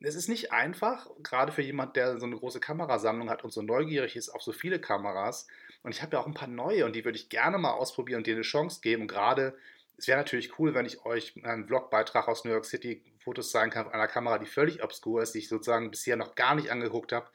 es 0.00 0.14
ist 0.14 0.28
nicht 0.28 0.52
einfach, 0.52 1.08
gerade 1.22 1.52
für 1.52 1.62
jemand, 1.62 1.96
der 1.96 2.18
so 2.18 2.26
eine 2.26 2.36
große 2.36 2.60
Kamerasammlung 2.60 3.30
hat 3.30 3.44
und 3.44 3.52
so 3.52 3.62
neugierig 3.62 4.16
ist 4.16 4.28
auf 4.28 4.42
so 4.42 4.52
viele 4.52 4.80
Kameras. 4.80 5.46
Und 5.82 5.94
ich 5.94 6.02
habe 6.02 6.16
ja 6.16 6.22
auch 6.22 6.26
ein 6.26 6.34
paar 6.34 6.48
neue 6.48 6.84
und 6.84 6.96
die 6.96 7.04
würde 7.04 7.18
ich 7.18 7.28
gerne 7.28 7.58
mal 7.58 7.72
ausprobieren 7.72 8.18
und 8.18 8.26
dir 8.26 8.34
eine 8.34 8.42
Chance 8.42 8.80
geben. 8.82 9.02
Und 9.02 9.08
gerade, 9.08 9.56
es 9.96 10.08
wäre 10.08 10.18
natürlich 10.18 10.58
cool, 10.58 10.74
wenn 10.74 10.86
ich 10.86 11.04
euch 11.04 11.34
einen 11.44 11.66
Vlogbeitrag 11.66 12.28
aus 12.28 12.44
New 12.44 12.50
York 12.50 12.64
City 12.64 13.02
Fotos 13.18 13.50
zeigen 13.50 13.70
kann 13.70 13.84
von 13.84 13.94
einer 13.94 14.08
Kamera, 14.08 14.38
die 14.38 14.46
völlig 14.46 14.82
obskur 14.82 15.22
ist, 15.22 15.34
die 15.34 15.38
ich 15.38 15.48
sozusagen 15.48 15.90
bisher 15.90 16.16
noch 16.16 16.34
gar 16.34 16.54
nicht 16.54 16.70
angeguckt 16.70 17.12
habe. 17.12 17.28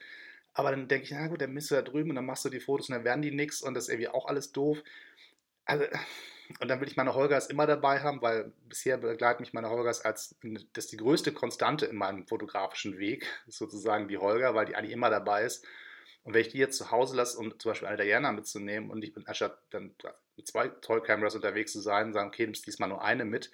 Aber 0.52 0.70
dann 0.70 0.88
denke 0.88 1.04
ich, 1.04 1.12
na 1.12 1.26
gut, 1.28 1.40
dann 1.40 1.54
bist 1.54 1.70
du 1.70 1.74
da 1.74 1.82
drüben 1.82 2.10
und 2.10 2.16
dann 2.16 2.26
machst 2.26 2.44
du 2.44 2.48
die 2.48 2.60
Fotos 2.60 2.88
und 2.88 2.94
dann 2.94 3.04
werden 3.04 3.22
die 3.22 3.30
nix 3.30 3.62
und 3.62 3.74
das 3.74 3.84
ist 3.84 3.90
irgendwie 3.90 4.08
auch 4.08 4.26
alles 4.26 4.52
doof. 4.52 4.82
Also, 5.64 5.84
und 6.58 6.68
dann 6.68 6.80
will 6.80 6.88
ich 6.88 6.96
meine 6.96 7.14
Holgers 7.14 7.46
immer 7.46 7.66
dabei 7.66 8.00
haben, 8.00 8.20
weil 8.22 8.52
bisher 8.68 8.98
begleiten 8.98 9.42
mich 9.42 9.52
meine 9.52 9.70
Holgers 9.70 10.04
als 10.04 10.36
das 10.72 10.86
die 10.88 10.96
größte 10.96 11.32
Konstante 11.32 11.86
in 11.86 11.96
meinem 11.96 12.26
fotografischen 12.26 12.98
Weg, 12.98 13.26
sozusagen 13.46 14.08
die 14.08 14.18
Holger, 14.18 14.54
weil 14.54 14.66
die 14.66 14.74
eigentlich 14.74 14.92
immer 14.92 15.10
dabei 15.10 15.44
ist. 15.44 15.64
Und 16.22 16.34
wenn 16.34 16.42
ich 16.42 16.48
die 16.48 16.58
jetzt 16.58 16.76
zu 16.76 16.90
Hause 16.90 17.16
lasse, 17.16 17.38
um 17.38 17.58
zum 17.58 17.70
Beispiel 17.70 17.88
eine 17.88 18.02
Diana 18.02 18.32
mitzunehmen 18.32 18.90
und 18.90 19.02
ich 19.02 19.12
bin 19.12 19.26
anstatt 19.26 19.58
dann 19.70 19.94
mit 20.36 20.46
zwei 20.46 20.68
Toy-Cameras 20.68 21.34
unterwegs 21.34 21.72
zu 21.72 21.80
sein, 21.80 22.12
sagen, 22.12 22.28
okay, 22.28 22.44
nimmst 22.44 22.66
diesmal 22.66 22.88
nur 22.88 23.02
eine 23.02 23.24
mit, 23.24 23.50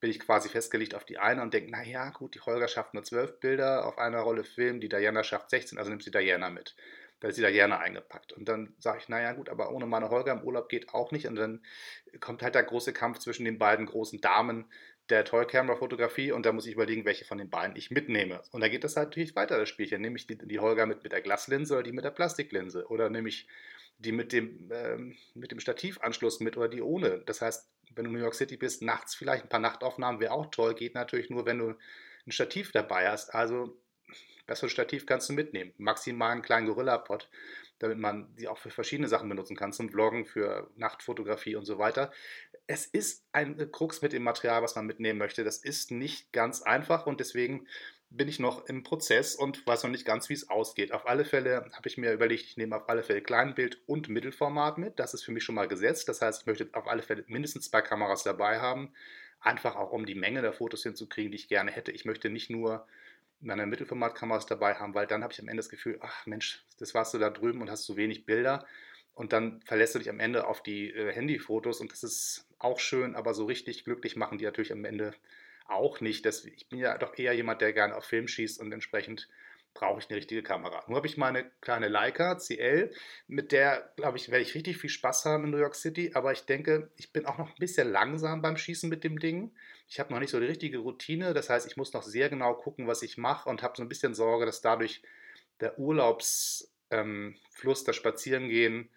bin 0.00 0.10
ich 0.10 0.20
quasi 0.20 0.48
festgelegt 0.48 0.94
auf 0.94 1.04
die 1.04 1.18
eine 1.18 1.42
und 1.42 1.54
denke, 1.54 1.70
naja, 1.70 2.10
gut, 2.10 2.34
die 2.34 2.40
Holger 2.40 2.68
schafft 2.68 2.94
nur 2.94 3.04
zwölf 3.04 3.40
Bilder 3.40 3.86
auf 3.86 3.98
einer 3.98 4.20
Rolle 4.20 4.44
Film, 4.44 4.80
die 4.80 4.88
Diana 4.88 5.24
schafft 5.24 5.50
16, 5.50 5.78
also 5.78 5.90
nimmst 5.90 6.06
du 6.06 6.10
die 6.10 6.18
Diana 6.18 6.50
mit 6.50 6.76
da 7.24 7.30
ist 7.30 7.36
sie 7.36 7.42
da 7.42 7.50
gerne 7.50 7.78
eingepackt. 7.78 8.34
Und 8.34 8.50
dann 8.50 8.74
sage 8.78 8.98
ich, 8.98 9.08
naja 9.08 9.32
gut, 9.32 9.48
aber 9.48 9.72
ohne 9.72 9.86
meine 9.86 10.10
Holger 10.10 10.32
im 10.32 10.42
Urlaub 10.42 10.68
geht 10.68 10.90
auch 10.90 11.10
nicht. 11.10 11.26
Und 11.26 11.36
dann 11.36 11.62
kommt 12.20 12.42
halt 12.42 12.54
der 12.54 12.64
große 12.64 12.92
Kampf 12.92 13.18
zwischen 13.18 13.46
den 13.46 13.58
beiden 13.58 13.86
großen 13.86 14.20
Damen 14.20 14.66
der 15.08 15.24
Toy-Camera-Fotografie 15.24 16.32
und 16.32 16.44
da 16.44 16.52
muss 16.52 16.66
ich 16.66 16.74
überlegen, 16.74 17.06
welche 17.06 17.24
von 17.24 17.38
den 17.38 17.48
beiden 17.48 17.76
ich 17.76 17.90
mitnehme. 17.90 18.42
Und 18.52 18.60
da 18.60 18.68
geht 18.68 18.84
das 18.84 18.96
halt 18.96 19.08
natürlich 19.08 19.34
weiter, 19.34 19.56
das 19.58 19.70
Spielchen. 19.70 20.02
Nehme 20.02 20.16
ich 20.16 20.26
die, 20.26 20.36
die 20.36 20.58
Holger 20.58 20.84
mit, 20.84 21.02
mit 21.02 21.12
der 21.12 21.22
Glaslinse 21.22 21.72
oder 21.72 21.82
die 21.82 21.92
mit 21.92 22.04
der 22.04 22.10
Plastiklinse? 22.10 22.88
Oder 22.88 23.08
nehme 23.08 23.30
ich 23.30 23.48
die 23.96 24.12
mit 24.12 24.34
dem, 24.34 24.70
ähm, 24.70 25.16
mit 25.32 25.50
dem 25.50 25.60
Stativanschluss 25.60 26.40
mit 26.40 26.58
oder 26.58 26.68
die 26.68 26.82
ohne? 26.82 27.22
Das 27.24 27.40
heißt, 27.40 27.70
wenn 27.94 28.04
du 28.04 28.10
in 28.10 28.16
New 28.16 28.22
York 28.22 28.34
City 28.34 28.58
bist, 28.58 28.82
nachts 28.82 29.14
vielleicht 29.14 29.44
ein 29.44 29.48
paar 29.48 29.60
Nachtaufnahmen 29.60 30.20
wäre 30.20 30.32
auch 30.32 30.50
toll. 30.50 30.74
Geht 30.74 30.94
natürlich 30.94 31.30
nur, 31.30 31.46
wenn 31.46 31.56
du 31.56 31.74
ein 32.26 32.32
Stativ 32.32 32.70
dabei 32.72 33.08
hast. 33.08 33.34
Also 33.34 33.78
Besseres 34.46 34.72
Stativ 34.72 35.06
kannst 35.06 35.28
du 35.28 35.32
mitnehmen. 35.32 35.72
Maximal 35.78 36.32
einen 36.32 36.42
kleinen 36.42 36.66
Gorilla-Pod, 36.66 37.28
damit 37.78 37.98
man 37.98 38.34
die 38.36 38.48
auch 38.48 38.58
für 38.58 38.70
verschiedene 38.70 39.08
Sachen 39.08 39.28
benutzen 39.28 39.56
kann, 39.56 39.72
zum 39.72 39.90
Vloggen, 39.90 40.26
für 40.26 40.70
Nachtfotografie 40.76 41.56
und 41.56 41.64
so 41.64 41.78
weiter. 41.78 42.12
Es 42.66 42.86
ist 42.86 43.24
ein 43.32 43.70
Krux 43.72 44.02
mit 44.02 44.12
dem 44.12 44.22
Material, 44.22 44.62
was 44.62 44.74
man 44.76 44.86
mitnehmen 44.86 45.18
möchte. 45.18 45.44
Das 45.44 45.58
ist 45.58 45.90
nicht 45.90 46.32
ganz 46.32 46.62
einfach 46.62 47.06
und 47.06 47.20
deswegen 47.20 47.66
bin 48.16 48.28
ich 48.28 48.38
noch 48.38 48.66
im 48.66 48.84
Prozess 48.84 49.34
und 49.34 49.66
weiß 49.66 49.82
noch 49.82 49.90
nicht 49.90 50.04
ganz, 50.04 50.28
wie 50.28 50.34
es 50.34 50.48
ausgeht. 50.48 50.92
Auf 50.92 51.06
alle 51.08 51.24
Fälle 51.24 51.68
habe 51.72 51.88
ich 51.88 51.98
mir 51.98 52.12
überlegt, 52.12 52.44
ich 52.44 52.56
nehme 52.56 52.76
auf 52.76 52.88
alle 52.88 53.02
Fälle 53.02 53.22
Kleinbild 53.22 53.82
und 53.86 54.08
Mittelformat 54.08 54.78
mit. 54.78 54.98
Das 54.98 55.14
ist 55.14 55.24
für 55.24 55.32
mich 55.32 55.42
schon 55.42 55.56
mal 55.56 55.66
gesetzt. 55.66 56.08
Das 56.08 56.22
heißt, 56.22 56.42
ich 56.42 56.46
möchte 56.46 56.68
auf 56.72 56.86
alle 56.86 57.02
Fälle 57.02 57.24
mindestens 57.26 57.70
zwei 57.70 57.82
Kameras 57.82 58.22
dabei 58.22 58.60
haben. 58.60 58.92
Einfach 59.40 59.74
auch, 59.74 59.90
um 59.90 60.06
die 60.06 60.14
Menge 60.14 60.42
der 60.42 60.52
Fotos 60.52 60.84
hinzukriegen, 60.84 61.32
die 61.32 61.36
ich 61.36 61.48
gerne 61.48 61.72
hätte. 61.72 61.90
Ich 61.90 62.04
möchte 62.04 62.30
nicht 62.30 62.50
nur 62.50 62.86
meine 63.44 63.66
Mittelformatkameras 63.66 64.46
dabei 64.46 64.74
haben, 64.74 64.94
weil 64.94 65.06
dann 65.06 65.22
habe 65.22 65.32
ich 65.32 65.40
am 65.40 65.48
Ende 65.48 65.60
das 65.60 65.68
Gefühl, 65.68 65.98
ach 66.00 66.26
Mensch, 66.26 66.64
das 66.78 66.94
warst 66.94 67.14
du 67.14 67.18
da 67.18 67.30
drüben 67.30 67.60
und 67.62 67.70
hast 67.70 67.84
so 67.84 67.96
wenig 67.96 68.26
Bilder. 68.26 68.66
Und 69.14 69.32
dann 69.32 69.60
verlässt 69.62 69.94
du 69.94 70.00
dich 70.00 70.10
am 70.10 70.18
Ende 70.18 70.46
auf 70.46 70.62
die 70.62 70.90
äh, 70.90 71.12
Handyfotos 71.12 71.80
und 71.80 71.92
das 71.92 72.02
ist 72.02 72.48
auch 72.58 72.80
schön, 72.80 73.14
aber 73.14 73.32
so 73.34 73.44
richtig 73.44 73.84
glücklich 73.84 74.16
machen 74.16 74.38
die 74.38 74.44
natürlich 74.44 74.72
am 74.72 74.84
Ende 74.84 75.14
auch 75.66 76.00
nicht. 76.00 76.26
Ich 76.26 76.68
bin 76.68 76.78
ja 76.78 76.98
doch 76.98 77.16
eher 77.16 77.32
jemand, 77.32 77.60
der 77.60 77.72
gerne 77.72 77.96
auf 77.96 78.04
Film 78.04 78.28
schießt 78.28 78.60
und 78.60 78.72
entsprechend 78.72 79.28
brauche 79.74 79.98
ich 79.98 80.08
eine 80.08 80.16
richtige 80.16 80.42
Kamera. 80.42 80.84
Nur 80.86 80.96
habe 80.96 81.06
ich 81.06 81.16
meine 81.16 81.50
kleine 81.60 81.88
Leica 81.88 82.36
CL, 82.36 82.92
mit 83.26 83.52
der, 83.52 83.92
glaube 83.96 84.16
ich, 84.16 84.30
werde 84.30 84.42
ich 84.42 84.54
richtig 84.54 84.78
viel 84.78 84.90
Spaß 84.90 85.24
haben 85.24 85.44
in 85.44 85.50
New 85.50 85.58
York 85.58 85.74
City, 85.74 86.12
aber 86.14 86.32
ich 86.32 86.46
denke, 86.46 86.90
ich 86.96 87.12
bin 87.12 87.26
auch 87.26 87.38
noch 87.38 87.50
ein 87.50 87.58
bisschen 87.58 87.90
langsam 87.90 88.40
beim 88.40 88.56
Schießen 88.56 88.88
mit 88.88 89.04
dem 89.04 89.18
Ding. 89.18 89.52
Ich 89.88 89.98
habe 90.00 90.12
noch 90.12 90.20
nicht 90.20 90.30
so 90.30 90.40
die 90.40 90.46
richtige 90.46 90.78
Routine, 90.78 91.34
das 91.34 91.50
heißt, 91.50 91.66
ich 91.66 91.76
muss 91.76 91.92
noch 91.92 92.04
sehr 92.04 92.30
genau 92.30 92.54
gucken, 92.54 92.86
was 92.86 93.02
ich 93.02 93.18
mache 93.18 93.50
und 93.50 93.62
habe 93.62 93.76
so 93.76 93.82
ein 93.82 93.88
bisschen 93.88 94.14
Sorge, 94.14 94.46
dass 94.46 94.60
dadurch 94.60 95.02
der 95.60 95.78
Urlaubsfluss, 95.78 96.68
ähm, 96.90 97.36
das 97.62 97.96
Spazierengehen 97.96 98.88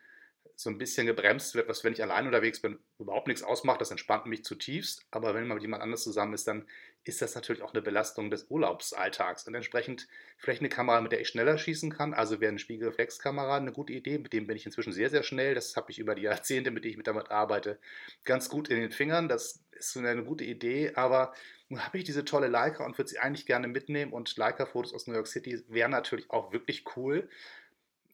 so 0.59 0.71
ein 0.71 0.79
bisschen 0.79 1.05
gebremst 1.05 1.53
wird, 1.53 1.69
was, 1.69 1.83
wenn 1.83 1.93
ich 1.93 2.01
allein 2.01 2.25
unterwegs 2.25 2.59
bin, 2.59 2.79
überhaupt 2.97 3.27
nichts 3.27 3.43
ausmacht. 3.43 3.79
Das 3.79 3.91
entspannt 3.91 4.25
mich 4.25 4.43
zutiefst. 4.43 5.05
Aber 5.11 5.35
wenn 5.35 5.47
man 5.47 5.57
mit 5.57 5.61
jemand 5.61 5.83
anders 5.83 6.01
zusammen 6.01 6.33
ist, 6.33 6.47
dann 6.47 6.67
ist 7.07 7.21
das 7.21 7.35
natürlich 7.35 7.61
auch 7.61 7.73
eine 7.73 7.81
Belastung 7.81 8.29
des 8.29 8.45
Urlaubsalltags. 8.49 9.47
Und 9.47 9.55
entsprechend 9.55 10.07
vielleicht 10.37 10.61
eine 10.61 10.69
Kamera, 10.69 11.01
mit 11.01 11.11
der 11.11 11.21
ich 11.21 11.27
schneller 11.27 11.57
schießen 11.57 11.91
kann. 11.91 12.13
Also 12.13 12.39
wäre 12.39 12.49
eine 12.49 12.59
Spiegelreflexkamera 12.59 13.57
eine 13.57 13.71
gute 13.71 13.93
Idee. 13.93 14.17
Mit 14.17 14.33
dem 14.33 14.47
bin 14.47 14.57
ich 14.57 14.65
inzwischen 14.65 14.93
sehr, 14.93 15.09
sehr 15.09 15.23
schnell. 15.23 15.55
Das 15.55 15.75
habe 15.75 15.91
ich 15.91 15.99
über 15.99 16.15
die 16.15 16.23
Jahrzehnte, 16.23 16.71
mit 16.71 16.83
denen 16.83 16.91
ich 16.91 16.97
mit 16.97 17.07
damit 17.07 17.31
arbeite, 17.31 17.79
ganz 18.23 18.49
gut 18.49 18.69
in 18.69 18.79
den 18.79 18.91
Fingern. 18.91 19.27
Das 19.27 19.63
ist 19.71 19.95
eine 19.97 20.23
gute 20.23 20.43
Idee. 20.43 20.93
Aber 20.95 21.33
nun 21.69 21.85
habe 21.85 21.97
ich 21.97 22.03
diese 22.03 22.25
tolle 22.25 22.47
Leica 22.47 22.85
und 22.85 22.97
würde 22.97 23.09
sie 23.09 23.19
eigentlich 23.19 23.45
gerne 23.45 23.67
mitnehmen. 23.67 24.13
Und 24.13 24.35
Leica-Fotos 24.35 24.93
aus 24.93 25.07
New 25.07 25.13
York 25.13 25.27
City 25.27 25.63
wären 25.67 25.91
natürlich 25.91 26.29
auch 26.29 26.51
wirklich 26.53 26.85
cool 26.95 27.29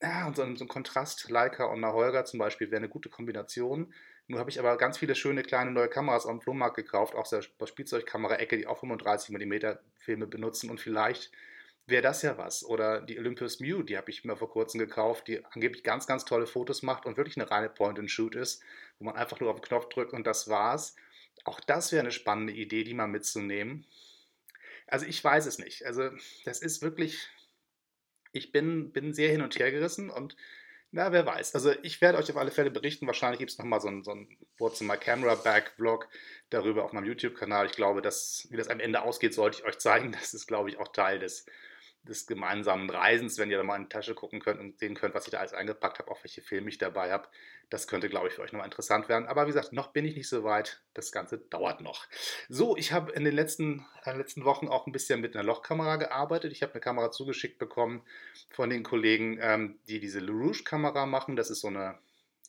ja, 0.03 0.27
und 0.27 0.35
so 0.35 0.43
ein, 0.43 0.67
Kontrast, 0.67 1.29
Leica 1.29 1.63
und 1.65 1.85
Holger 1.85 2.25
zum 2.25 2.37
Beispiel, 2.37 2.69
wäre 2.69 2.79
eine 2.79 2.89
gute 2.89 3.09
Kombination. 3.09 3.93
Nun 4.27 4.39
habe 4.39 4.49
ich 4.49 4.59
aber 4.59 4.77
ganz 4.77 4.97
viele 4.97 5.15
schöne 5.15 5.43
kleine 5.43 5.71
neue 5.71 5.89
Kameras 5.89 6.25
am 6.25 6.41
Flohmarkt 6.41 6.75
gekauft, 6.75 7.15
auch 7.15 7.27
der 7.27 7.41
Spielzeugkamera-Ecke, 7.41 8.57
die 8.57 8.67
auch 8.67 8.79
35 8.79 9.37
mm 9.37 9.77
Filme 9.97 10.27
benutzen 10.27 10.69
und 10.69 10.79
vielleicht 10.79 11.31
wäre 11.85 12.01
das 12.01 12.21
ja 12.21 12.37
was. 12.37 12.63
Oder 12.63 13.01
die 13.01 13.19
Olympus 13.19 13.59
Mew, 13.59 13.83
die 13.83 13.97
habe 13.97 14.09
ich 14.09 14.23
mir 14.23 14.37
vor 14.37 14.49
kurzem 14.49 14.79
gekauft, 14.79 15.27
die 15.27 15.43
angeblich 15.45 15.83
ganz, 15.83 16.07
ganz 16.07 16.23
tolle 16.23 16.47
Fotos 16.47 16.81
macht 16.81 17.05
und 17.05 17.17
wirklich 17.17 17.37
eine 17.37 17.51
reine 17.51 17.69
Point-and-Shoot 17.69 18.35
ist, 18.35 18.63
wo 18.99 19.05
man 19.05 19.15
einfach 19.15 19.39
nur 19.41 19.49
auf 19.51 19.59
den 19.59 19.67
Knopf 19.67 19.89
drückt 19.89 20.13
und 20.13 20.25
das 20.25 20.47
war's. 20.47 20.95
Auch 21.43 21.59
das 21.59 21.91
wäre 21.91 22.01
eine 22.01 22.11
spannende 22.11 22.53
Idee, 22.53 22.85
die 22.85 22.93
mal 22.93 23.07
mitzunehmen. 23.07 23.85
Also 24.87 25.05
ich 25.05 25.21
weiß 25.21 25.45
es 25.45 25.59
nicht. 25.59 25.85
Also 25.85 26.09
das 26.45 26.61
ist 26.61 26.81
wirklich 26.81 27.29
ich 28.33 28.51
bin, 28.51 28.91
bin 28.91 29.13
sehr 29.13 29.29
hin 29.29 29.41
und 29.41 29.57
her 29.57 29.71
gerissen 29.71 30.09
und 30.09 30.35
na, 30.93 31.11
wer 31.11 31.25
weiß. 31.25 31.55
Also 31.55 31.71
ich 31.81 32.01
werde 32.01 32.19
euch 32.19 32.29
auf 32.29 32.37
alle 32.37 32.51
Fälle 32.51 32.69
berichten. 32.69 33.07
Wahrscheinlich 33.07 33.39
gibt 33.39 33.49
es 33.49 33.57
nochmal 33.57 33.81
so 33.81 33.87
ein, 33.87 34.03
so 34.03 34.15
Wohnzimmer 34.59 34.95
Camera 34.95 35.33
Back 35.33 35.73
Vlog 35.75 36.07
darüber 36.51 36.85
auf 36.85 36.93
meinem 36.93 37.05
YouTube-Kanal. 37.05 37.65
Ich 37.65 37.71
glaube, 37.71 38.03
dass, 38.03 38.47
wie 38.51 38.57
das 38.57 38.67
am 38.67 38.79
Ende 38.79 39.01
ausgeht, 39.01 39.33
sollte 39.33 39.57
ich 39.57 39.65
euch 39.65 39.79
zeigen. 39.79 40.11
Das 40.11 40.35
ist, 40.35 40.45
glaube 40.45 40.69
ich, 40.69 40.77
auch 40.77 40.89
Teil 40.89 41.17
des, 41.17 41.47
des 42.03 42.27
gemeinsamen 42.27 42.89
Reisens, 42.89 43.37
wenn 43.37 43.49
ihr 43.49 43.57
da 43.57 43.63
mal 43.63 43.77
in 43.77 43.83
die 43.83 43.89
Tasche 43.89 44.13
gucken 44.13 44.41
könnt 44.41 44.59
und 44.59 44.77
sehen 44.77 44.93
könnt, 44.93 45.15
was 45.15 45.25
ich 45.25 45.31
da 45.31 45.39
alles 45.39 45.53
eingepackt 45.53 45.99
habe, 45.99 46.11
auch 46.11 46.21
welche 46.23 46.41
Filme 46.41 46.69
ich 46.69 46.77
dabei 46.77 47.11
habe. 47.11 47.29
Das 47.69 47.87
könnte, 47.87 48.09
glaube 48.09 48.27
ich, 48.27 48.33
für 48.33 48.41
euch 48.41 48.51
nochmal 48.51 48.67
interessant 48.67 49.07
werden. 49.07 49.25
Aber 49.25 49.43
wie 49.43 49.51
gesagt, 49.51 49.71
noch 49.71 49.87
bin 49.87 50.03
ich 50.03 50.15
nicht 50.15 50.27
so 50.27 50.43
weit. 50.43 50.81
Das 50.93 51.13
Ganze 51.13 51.37
dauert 51.37 51.79
noch. 51.81 52.07
So, 52.49 52.75
ich 52.75 52.91
habe 52.91 53.13
in 53.13 53.23
den 53.23 53.33
letzten, 53.33 53.85
in 54.05 54.11
den 54.11 54.17
letzten 54.17 54.43
Wochen 54.43 54.67
auch 54.67 54.85
ein 54.85 54.91
bisschen 54.91 55.21
mit 55.21 55.33
einer 55.35 55.45
Lochkamera 55.45 55.95
gearbeitet. 55.95 56.51
Ich 56.51 56.61
habe 56.61 56.73
eine 56.73 56.81
Kamera 56.81 57.09
zugeschickt 57.11 57.57
bekommen 57.57 58.03
von 58.49 58.69
den 58.69 58.83
Kollegen, 58.83 59.37
ähm, 59.41 59.79
die 59.87 60.01
diese 60.01 60.19
LaRouche-Kamera 60.19 61.05
machen. 61.05 61.37
Das 61.37 61.49
ist 61.49 61.61
so 61.61 61.69
eine, 61.69 61.97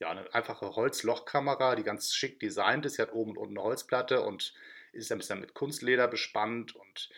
ja, 0.00 0.10
eine 0.10 0.34
einfache 0.34 0.74
Holzlochkamera, 0.74 1.76
die 1.76 1.84
ganz 1.84 2.12
schick 2.12 2.40
designt 2.40 2.86
ist. 2.86 2.94
Sie 2.94 3.02
hat 3.02 3.12
oben 3.12 3.30
und 3.30 3.38
unten 3.38 3.56
eine 3.56 3.64
Holzplatte 3.64 4.22
und 4.22 4.52
ist 4.92 5.12
ein 5.12 5.18
bisschen 5.18 5.40
mit 5.40 5.54
Kunstleder 5.54 6.08
bespannt 6.08 6.74
und 6.74 7.08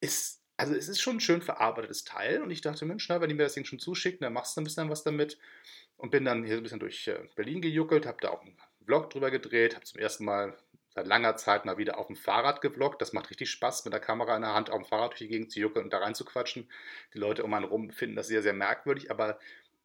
ist 0.00 0.41
also 0.62 0.76
es 0.76 0.88
ist 0.88 1.00
schon 1.00 1.16
ein 1.16 1.20
schön 1.20 1.42
verarbeitetes 1.42 2.04
Teil 2.04 2.40
und 2.40 2.52
ich 2.52 2.60
dachte, 2.60 2.84
Mensch, 2.84 3.08
na, 3.08 3.20
wenn 3.20 3.28
die 3.28 3.34
mir 3.34 3.42
das 3.42 3.54
Ding 3.54 3.64
schon 3.64 3.80
zuschicken, 3.80 4.20
dann 4.20 4.32
machst 4.32 4.56
du 4.56 4.60
ein 4.60 4.64
bisschen 4.64 4.88
was 4.88 5.02
damit 5.02 5.36
und 5.96 6.10
bin 6.12 6.24
dann 6.24 6.44
hier 6.44 6.56
ein 6.56 6.62
bisschen 6.62 6.78
durch 6.78 7.08
äh, 7.08 7.18
Berlin 7.34 7.60
gejuckelt, 7.60 8.06
habe 8.06 8.18
da 8.20 8.28
auch 8.30 8.42
einen 8.42 8.56
Vlog 8.84 9.10
drüber 9.10 9.32
gedreht, 9.32 9.74
habe 9.74 9.84
zum 9.84 10.00
ersten 10.00 10.24
Mal 10.24 10.56
seit 10.94 11.08
langer 11.08 11.36
Zeit 11.36 11.64
mal 11.64 11.78
wieder 11.78 11.98
auf 11.98 12.06
dem 12.06 12.14
Fahrrad 12.14 12.60
gevloggt. 12.60 13.02
Das 13.02 13.12
macht 13.12 13.28
richtig 13.30 13.50
Spaß, 13.50 13.84
mit 13.84 13.92
der 13.92 14.00
Kamera 14.00 14.36
in 14.36 14.42
der 14.42 14.54
Hand 14.54 14.70
auf 14.70 14.82
dem 14.82 14.84
Fahrrad 14.84 15.10
durch 15.10 15.18
die 15.18 15.28
Gegend 15.28 15.50
zu 15.50 15.58
juckeln 15.58 15.86
und 15.86 15.92
da 15.92 15.98
rein 15.98 16.14
zu 16.14 16.24
quatschen. 16.24 16.70
Die 17.12 17.18
Leute 17.18 17.42
um 17.42 17.52
einen 17.54 17.64
rum 17.64 17.90
finden 17.90 18.14
das 18.14 18.28
sehr, 18.28 18.42
sehr 18.42 18.52
merkwürdig, 18.52 19.10
aber 19.10 19.40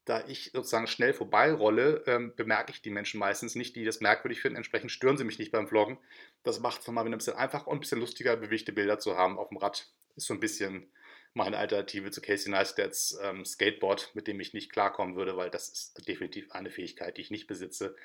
da 0.07 0.23
ich 0.27 0.51
sozusagen 0.53 0.87
schnell 0.87 1.13
vorbeirolle, 1.13 2.03
ähm, 2.07 2.33
bemerke 2.35 2.71
ich 2.71 2.81
die 2.81 2.89
Menschen 2.89 3.19
meistens 3.19 3.55
nicht, 3.55 3.75
die 3.75 3.83
das 3.83 3.99
merkwürdig 3.99 4.41
finden. 4.41 4.55
Entsprechend 4.55 4.91
stören 4.91 5.17
sie 5.17 5.25
mich 5.25 5.37
nicht 5.37 5.51
beim 5.51 5.67
Vloggen. 5.67 5.97
Das 6.43 6.59
macht 6.59 6.81
es 6.81 6.87
nochmal 6.87 7.05
wieder 7.05 7.15
ein 7.15 7.19
bisschen 7.19 7.35
einfacher 7.35 7.67
und 7.67 7.77
ein 7.77 7.79
bisschen 7.81 7.99
lustiger, 7.99 8.37
bewegte 8.37 8.71
Bilder 8.71 8.99
zu 8.99 9.17
haben 9.17 9.37
auf 9.37 9.49
dem 9.49 9.57
Rad 9.57 9.87
ist 10.15 10.27
so 10.27 10.33
ein 10.33 10.39
bisschen 10.39 10.91
meine 11.33 11.57
Alternative 11.57 12.09
zu 12.09 12.21
Casey 12.21 12.51
Neistadts 12.51 13.19
ähm, 13.21 13.45
Skateboard, 13.45 14.11
mit 14.15 14.27
dem 14.27 14.39
ich 14.39 14.53
nicht 14.53 14.71
klarkommen 14.71 15.15
würde, 15.15 15.37
weil 15.37 15.51
das 15.51 15.69
ist 15.69 16.07
definitiv 16.07 16.51
eine 16.51 16.71
Fähigkeit, 16.71 17.17
die 17.17 17.21
ich 17.21 17.31
nicht 17.31 17.47
besitze. 17.47 17.95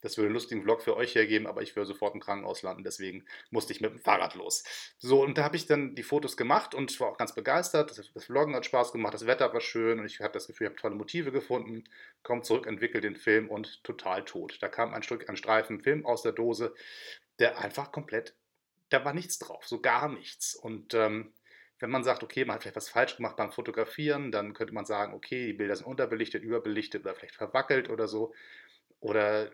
Das 0.00 0.16
würde 0.16 0.26
einen 0.26 0.34
lustigen 0.34 0.62
Vlog 0.62 0.82
für 0.82 0.96
euch 0.96 1.14
hergeben, 1.14 1.46
aber 1.46 1.62
ich 1.62 1.76
würde 1.76 1.86
sofort 1.86 2.14
im 2.14 2.20
Krankenhaus 2.20 2.62
landen, 2.62 2.84
deswegen 2.84 3.24
musste 3.50 3.72
ich 3.72 3.80
mit 3.80 3.90
dem 3.90 3.98
Fahrrad 3.98 4.34
los. 4.34 4.64
So, 4.98 5.22
und 5.22 5.36
da 5.38 5.44
habe 5.44 5.56
ich 5.56 5.66
dann 5.66 5.94
die 5.94 6.02
Fotos 6.02 6.36
gemacht 6.36 6.74
und 6.74 6.98
war 7.00 7.08
auch 7.08 7.18
ganz 7.18 7.34
begeistert. 7.34 7.90
Das, 7.90 8.10
das 8.12 8.24
Vloggen 8.24 8.54
hat 8.54 8.64
Spaß 8.64 8.92
gemacht, 8.92 9.14
das 9.14 9.26
Wetter 9.26 9.52
war 9.52 9.60
schön 9.60 10.00
und 10.00 10.06
ich 10.06 10.20
hatte 10.20 10.34
das 10.34 10.46
Gefühl, 10.46 10.66
ich 10.66 10.70
habe 10.72 10.80
tolle 10.80 10.94
Motive 10.94 11.32
gefunden. 11.32 11.84
Komm 12.22 12.42
zurück, 12.42 12.66
entwickelt 12.66 13.04
den 13.04 13.16
Film 13.16 13.48
und 13.48 13.82
total 13.84 14.24
tot. 14.24 14.58
Da 14.60 14.68
kam 14.68 14.94
ein 14.94 15.02
Stück, 15.02 15.28
ein 15.28 15.36
Streifen 15.36 15.80
Film 15.80 16.06
aus 16.06 16.22
der 16.22 16.32
Dose, 16.32 16.74
der 17.38 17.58
einfach 17.58 17.92
komplett, 17.92 18.34
da 18.90 19.04
war 19.04 19.14
nichts 19.14 19.38
drauf, 19.38 19.66
so 19.66 19.80
gar 19.80 20.08
nichts. 20.08 20.54
Und 20.54 20.94
ähm, 20.94 21.32
wenn 21.80 21.90
man 21.90 22.04
sagt, 22.04 22.22
okay, 22.22 22.44
man 22.44 22.54
hat 22.54 22.62
vielleicht 22.62 22.76
was 22.76 22.90
falsch 22.90 23.16
gemacht 23.16 23.36
beim 23.36 23.52
Fotografieren, 23.52 24.30
dann 24.30 24.52
könnte 24.52 24.74
man 24.74 24.84
sagen, 24.84 25.14
okay, 25.14 25.46
die 25.46 25.52
Bilder 25.54 25.74
sind 25.74 25.86
unterbelichtet, 25.86 26.42
überbelichtet 26.42 27.02
oder 27.02 27.14
vielleicht 27.14 27.36
verwackelt 27.36 27.88
oder 27.88 28.06
so. 28.06 28.34
Oder 29.00 29.50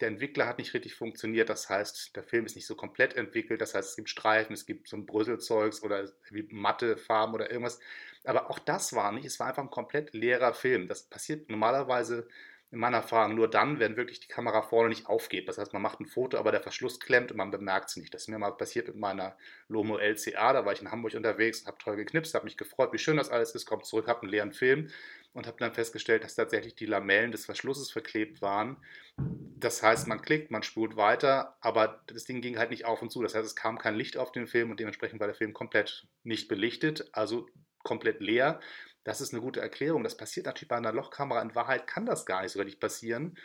der 0.00 0.08
Entwickler 0.08 0.46
hat 0.46 0.58
nicht 0.58 0.74
richtig 0.74 0.94
funktioniert, 0.94 1.48
das 1.48 1.68
heißt, 1.68 2.16
der 2.16 2.22
Film 2.22 2.46
ist 2.46 2.56
nicht 2.56 2.66
so 2.66 2.74
komplett 2.74 3.14
entwickelt, 3.14 3.60
das 3.60 3.74
heißt, 3.74 3.90
es 3.90 3.96
gibt 3.96 4.08
Streifen, 4.08 4.54
es 4.54 4.66
gibt 4.66 4.88
so 4.88 4.96
ein 4.96 5.06
Bröselzeugs 5.06 5.82
oder 5.82 6.10
matte 6.50 6.96
Farben 6.96 7.34
oder 7.34 7.50
irgendwas. 7.50 7.80
Aber 8.24 8.50
auch 8.50 8.58
das 8.58 8.94
war 8.94 9.12
nicht, 9.12 9.24
es 9.24 9.40
war 9.40 9.48
einfach 9.48 9.62
ein 9.62 9.70
komplett 9.70 10.12
leerer 10.14 10.54
Film. 10.54 10.88
Das 10.88 11.02
passiert 11.04 11.50
normalerweise 11.50 12.28
in 12.72 12.78
meiner 12.78 12.98
Erfahrung 12.98 13.34
nur 13.34 13.50
dann, 13.50 13.80
wenn 13.80 13.96
wirklich 13.96 14.20
die 14.20 14.28
Kamera 14.28 14.62
vorne 14.62 14.90
nicht 14.90 15.06
aufgeht. 15.06 15.48
Das 15.48 15.58
heißt, 15.58 15.72
man 15.72 15.82
macht 15.82 15.98
ein 15.98 16.06
Foto, 16.06 16.38
aber 16.38 16.52
der 16.52 16.60
Verschluss 16.60 17.00
klemmt 17.00 17.32
und 17.32 17.36
man 17.36 17.50
bemerkt 17.50 17.90
es 17.90 17.96
nicht. 17.96 18.14
Das 18.14 18.22
ist 18.22 18.28
mir 18.28 18.38
mal 18.38 18.52
passiert 18.52 18.86
mit 18.86 18.96
meiner 18.96 19.36
Lomo 19.68 19.98
LCA. 19.98 20.52
Da 20.52 20.64
war 20.64 20.72
ich 20.72 20.80
in 20.80 20.90
Hamburg 20.90 21.14
unterwegs 21.14 21.62
und 21.62 21.66
habe 21.66 21.78
toll 21.78 21.96
geknipst, 21.96 22.34
habe 22.34 22.44
mich 22.44 22.56
gefreut, 22.56 22.92
wie 22.92 22.98
schön 22.98 23.16
das 23.16 23.28
alles 23.28 23.54
ist, 23.56 23.66
komme 23.66 23.82
zurück, 23.82 24.06
habe 24.06 24.22
einen 24.22 24.30
leeren 24.30 24.52
Film 24.52 24.88
und 25.32 25.48
habe 25.48 25.56
dann 25.58 25.72
festgestellt, 25.72 26.22
dass 26.22 26.36
tatsächlich 26.36 26.76
die 26.76 26.86
Lamellen 26.86 27.32
des 27.32 27.44
Verschlusses 27.44 27.90
verklebt 27.90 28.40
waren. 28.40 28.76
Das 29.16 29.82
heißt, 29.82 30.06
man 30.06 30.22
klickt, 30.22 30.50
man 30.50 30.62
spult 30.62 30.96
weiter, 30.96 31.56
aber 31.60 32.02
das 32.06 32.24
Ding 32.24 32.40
ging 32.40 32.56
halt 32.56 32.70
nicht 32.70 32.84
auf 32.84 33.02
und 33.02 33.10
zu. 33.10 33.22
Das 33.22 33.34
heißt, 33.34 33.46
es 33.46 33.56
kam 33.56 33.78
kein 33.78 33.96
Licht 33.96 34.16
auf 34.16 34.30
den 34.30 34.46
Film 34.46 34.70
und 34.70 34.78
dementsprechend 34.78 35.18
war 35.18 35.26
der 35.26 35.36
Film 35.36 35.52
komplett 35.52 36.06
nicht 36.22 36.48
belichtet, 36.48 37.08
also 37.12 37.46
komplett 37.82 38.20
leer. 38.20 38.60
Das 39.04 39.20
ist 39.20 39.32
eine 39.32 39.42
gute 39.42 39.60
Erklärung. 39.60 40.04
Das 40.04 40.16
passiert 40.16 40.46
natürlich 40.46 40.68
bei 40.68 40.76
einer 40.76 40.92
Lochkamera. 40.92 41.40
In 41.42 41.54
Wahrheit 41.54 41.86
kann 41.86 42.06
das 42.06 42.26
gar 42.26 42.42
nicht 42.42 42.52
so 42.52 42.58
richtig 42.58 42.80
passieren, 42.80 43.38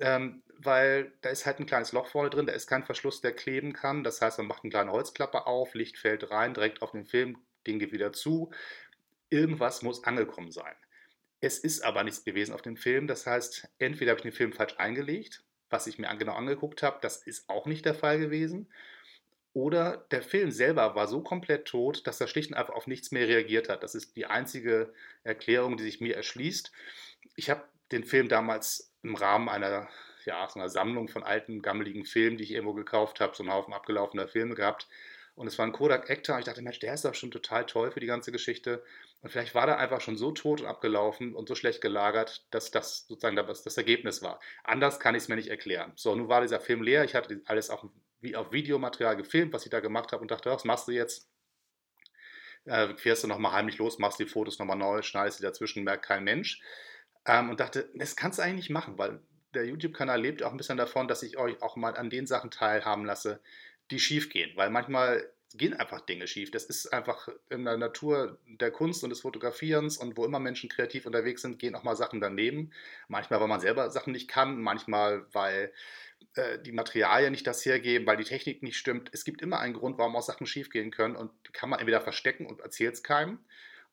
ähm, 0.00 0.42
weil 0.58 1.12
da 1.20 1.30
ist 1.30 1.44
halt 1.46 1.60
ein 1.60 1.66
kleines 1.66 1.92
Loch 1.92 2.06
vorne 2.06 2.30
drin, 2.30 2.46
da 2.46 2.52
ist 2.52 2.66
kein 2.66 2.84
Verschluss, 2.84 3.20
der 3.20 3.34
kleben 3.34 3.72
kann. 3.72 4.04
Das 4.04 4.20
heißt, 4.22 4.38
man 4.38 4.46
macht 4.46 4.64
eine 4.64 4.70
kleine 4.70 4.92
Holzklappe 4.92 5.46
auf, 5.46 5.74
Licht 5.74 5.98
fällt 5.98 6.30
rein, 6.30 6.54
direkt 6.54 6.82
auf 6.82 6.92
den 6.92 7.04
Film, 7.04 7.38
Ding 7.66 7.78
geht 7.78 7.92
wieder 7.92 8.12
zu. 8.12 8.50
Irgendwas 9.30 9.82
muss 9.82 10.04
angekommen 10.04 10.52
sein. 10.52 10.74
Es 11.40 11.58
ist 11.58 11.82
aber 11.82 12.04
nichts 12.04 12.24
gewesen 12.24 12.54
auf 12.54 12.62
dem 12.62 12.76
Film. 12.76 13.08
Das 13.08 13.26
heißt, 13.26 13.68
entweder 13.78 14.12
habe 14.12 14.20
ich 14.20 14.22
den 14.22 14.32
Film 14.32 14.52
falsch 14.52 14.74
eingelegt, 14.78 15.42
was 15.70 15.86
ich 15.86 15.98
mir 15.98 16.14
genau 16.16 16.34
angeguckt 16.34 16.82
habe, 16.82 16.98
das 17.00 17.16
ist 17.16 17.48
auch 17.48 17.66
nicht 17.66 17.84
der 17.84 17.94
Fall 17.94 18.18
gewesen. 18.18 18.68
Oder 19.54 20.06
der 20.10 20.22
Film 20.22 20.50
selber 20.50 20.94
war 20.94 21.06
so 21.06 21.22
komplett 21.22 21.66
tot, 21.66 22.06
dass 22.06 22.20
er 22.20 22.26
schlicht 22.26 22.50
und 22.50 22.56
einfach 22.56 22.74
auf 22.74 22.86
nichts 22.86 23.10
mehr 23.10 23.28
reagiert 23.28 23.68
hat. 23.68 23.82
Das 23.82 23.94
ist 23.94 24.16
die 24.16 24.26
einzige 24.26 24.92
Erklärung, 25.24 25.76
die 25.76 25.82
sich 25.82 26.00
mir 26.00 26.16
erschließt. 26.16 26.72
Ich 27.36 27.50
habe 27.50 27.62
den 27.90 28.04
Film 28.04 28.28
damals 28.28 28.92
im 29.02 29.14
Rahmen 29.14 29.50
einer, 29.50 29.88
ja, 30.24 30.48
so 30.48 30.58
einer 30.58 30.70
Sammlung 30.70 31.08
von 31.08 31.22
alten, 31.22 31.60
gammeligen 31.60 32.06
Filmen, 32.06 32.38
die 32.38 32.44
ich 32.44 32.52
irgendwo 32.52 32.72
gekauft 32.72 33.20
habe, 33.20 33.36
so 33.36 33.42
einen 33.42 33.52
Haufen 33.52 33.74
abgelaufener 33.74 34.26
Filme 34.26 34.54
gehabt. 34.54 34.88
Und 35.34 35.46
es 35.46 35.58
war 35.58 35.66
ein 35.66 35.72
Kodak 35.72 36.08
Ektar. 36.10 36.38
Ich 36.38 36.44
dachte, 36.44 36.62
Mensch, 36.62 36.78
der 36.78 36.94
ist 36.94 37.04
doch 37.04 37.14
schon 37.14 37.30
total 37.30 37.66
toll 37.66 37.90
für 37.90 38.00
die 38.00 38.06
ganze 38.06 38.32
Geschichte. 38.32 38.82
Und 39.22 39.30
vielleicht 39.30 39.54
war 39.54 39.66
der 39.66 39.78
einfach 39.78 40.00
schon 40.00 40.16
so 40.16 40.30
tot 40.32 40.60
und 40.60 40.66
abgelaufen 40.66 41.34
und 41.34 41.48
so 41.48 41.54
schlecht 41.54 41.80
gelagert, 41.80 42.46
dass 42.50 42.70
das 42.70 43.06
sozusagen 43.06 43.36
das, 43.36 43.76
Ergebnis 43.76 44.22
war. 44.22 44.40
Anders 44.64 45.00
kann 45.00 45.14
ich 45.14 45.22
es 45.22 45.28
mir 45.28 45.36
nicht 45.36 45.48
erklären. 45.48 45.92
So, 45.96 46.14
nun 46.14 46.28
war 46.28 46.42
dieser 46.42 46.60
Film 46.60 46.82
leer. 46.82 47.04
Ich 47.04 47.14
hatte 47.14 47.40
alles 47.46 47.70
auf 47.70 47.84
wie 48.22 48.36
auf 48.36 48.52
Videomaterial 48.52 49.16
gefilmt, 49.16 49.52
was 49.52 49.64
ich 49.64 49.70
da 49.70 49.80
gemacht 49.80 50.12
habe 50.12 50.22
und 50.22 50.30
dachte, 50.30 50.50
was 50.50 50.64
machst 50.64 50.88
du 50.88 50.92
jetzt? 50.92 51.28
Äh, 52.64 52.96
fährst 52.96 53.24
du 53.24 53.28
nochmal 53.28 53.52
heimlich 53.52 53.78
los, 53.78 53.98
machst 53.98 54.20
die 54.20 54.26
Fotos 54.26 54.58
nochmal 54.58 54.76
neu, 54.76 55.02
schneidest 55.02 55.38
sie 55.38 55.42
dazwischen, 55.42 55.84
merkt 55.84 56.04
kein 56.04 56.24
Mensch. 56.24 56.62
Ähm, 57.26 57.50
und 57.50 57.60
dachte, 57.60 57.90
das 57.94 58.16
kannst 58.16 58.38
du 58.38 58.42
eigentlich 58.42 58.70
machen, 58.70 58.96
weil 58.98 59.20
der 59.54 59.66
YouTube-Kanal 59.66 60.20
lebt 60.20 60.42
auch 60.42 60.52
ein 60.52 60.56
bisschen 60.56 60.78
davon, 60.78 61.08
dass 61.08 61.22
ich 61.22 61.36
euch 61.36 61.60
auch 61.60 61.76
mal 61.76 61.96
an 61.96 62.08
den 62.08 62.26
Sachen 62.26 62.50
teilhaben 62.50 63.04
lasse, 63.04 63.40
die 63.90 63.98
schief 63.98 64.30
gehen. 64.30 64.50
Weil 64.56 64.70
manchmal 64.70 65.28
gehen 65.54 65.74
einfach 65.74 66.00
Dinge 66.00 66.26
schief. 66.26 66.50
Das 66.50 66.64
ist 66.64 66.92
einfach 66.92 67.28
in 67.50 67.64
der 67.64 67.76
Natur 67.76 68.38
der 68.46 68.70
Kunst 68.70 69.04
und 69.04 69.10
des 69.10 69.20
Fotografierens 69.20 69.98
und 69.98 70.16
wo 70.16 70.24
immer 70.24 70.40
Menschen 70.40 70.70
kreativ 70.70 71.06
unterwegs 71.06 71.42
sind, 71.42 71.58
gehen 71.58 71.74
auch 71.74 71.82
mal 71.82 71.96
Sachen 71.96 72.20
daneben. 72.20 72.72
Manchmal, 73.08 73.40
weil 73.40 73.48
man 73.48 73.60
selber 73.60 73.90
Sachen 73.90 74.12
nicht 74.12 74.28
kann, 74.28 74.60
manchmal, 74.60 75.26
weil 75.32 75.72
äh, 76.34 76.58
die 76.58 76.72
Materialien 76.72 77.32
nicht 77.32 77.46
das 77.46 77.64
hergeben, 77.64 78.06
weil 78.06 78.16
die 78.16 78.24
Technik 78.24 78.62
nicht 78.62 78.76
stimmt. 78.76 79.10
Es 79.12 79.24
gibt 79.24 79.42
immer 79.42 79.58
einen 79.58 79.74
Grund, 79.74 79.98
warum 79.98 80.16
auch 80.16 80.22
Sachen 80.22 80.46
schiefgehen 80.46 80.90
können 80.90 81.16
und 81.16 81.30
kann 81.52 81.70
man 81.70 81.78
entweder 81.78 82.00
verstecken 82.00 82.46
und 82.46 82.60
erzählt 82.60 82.94
es 82.94 83.02
keinem 83.02 83.38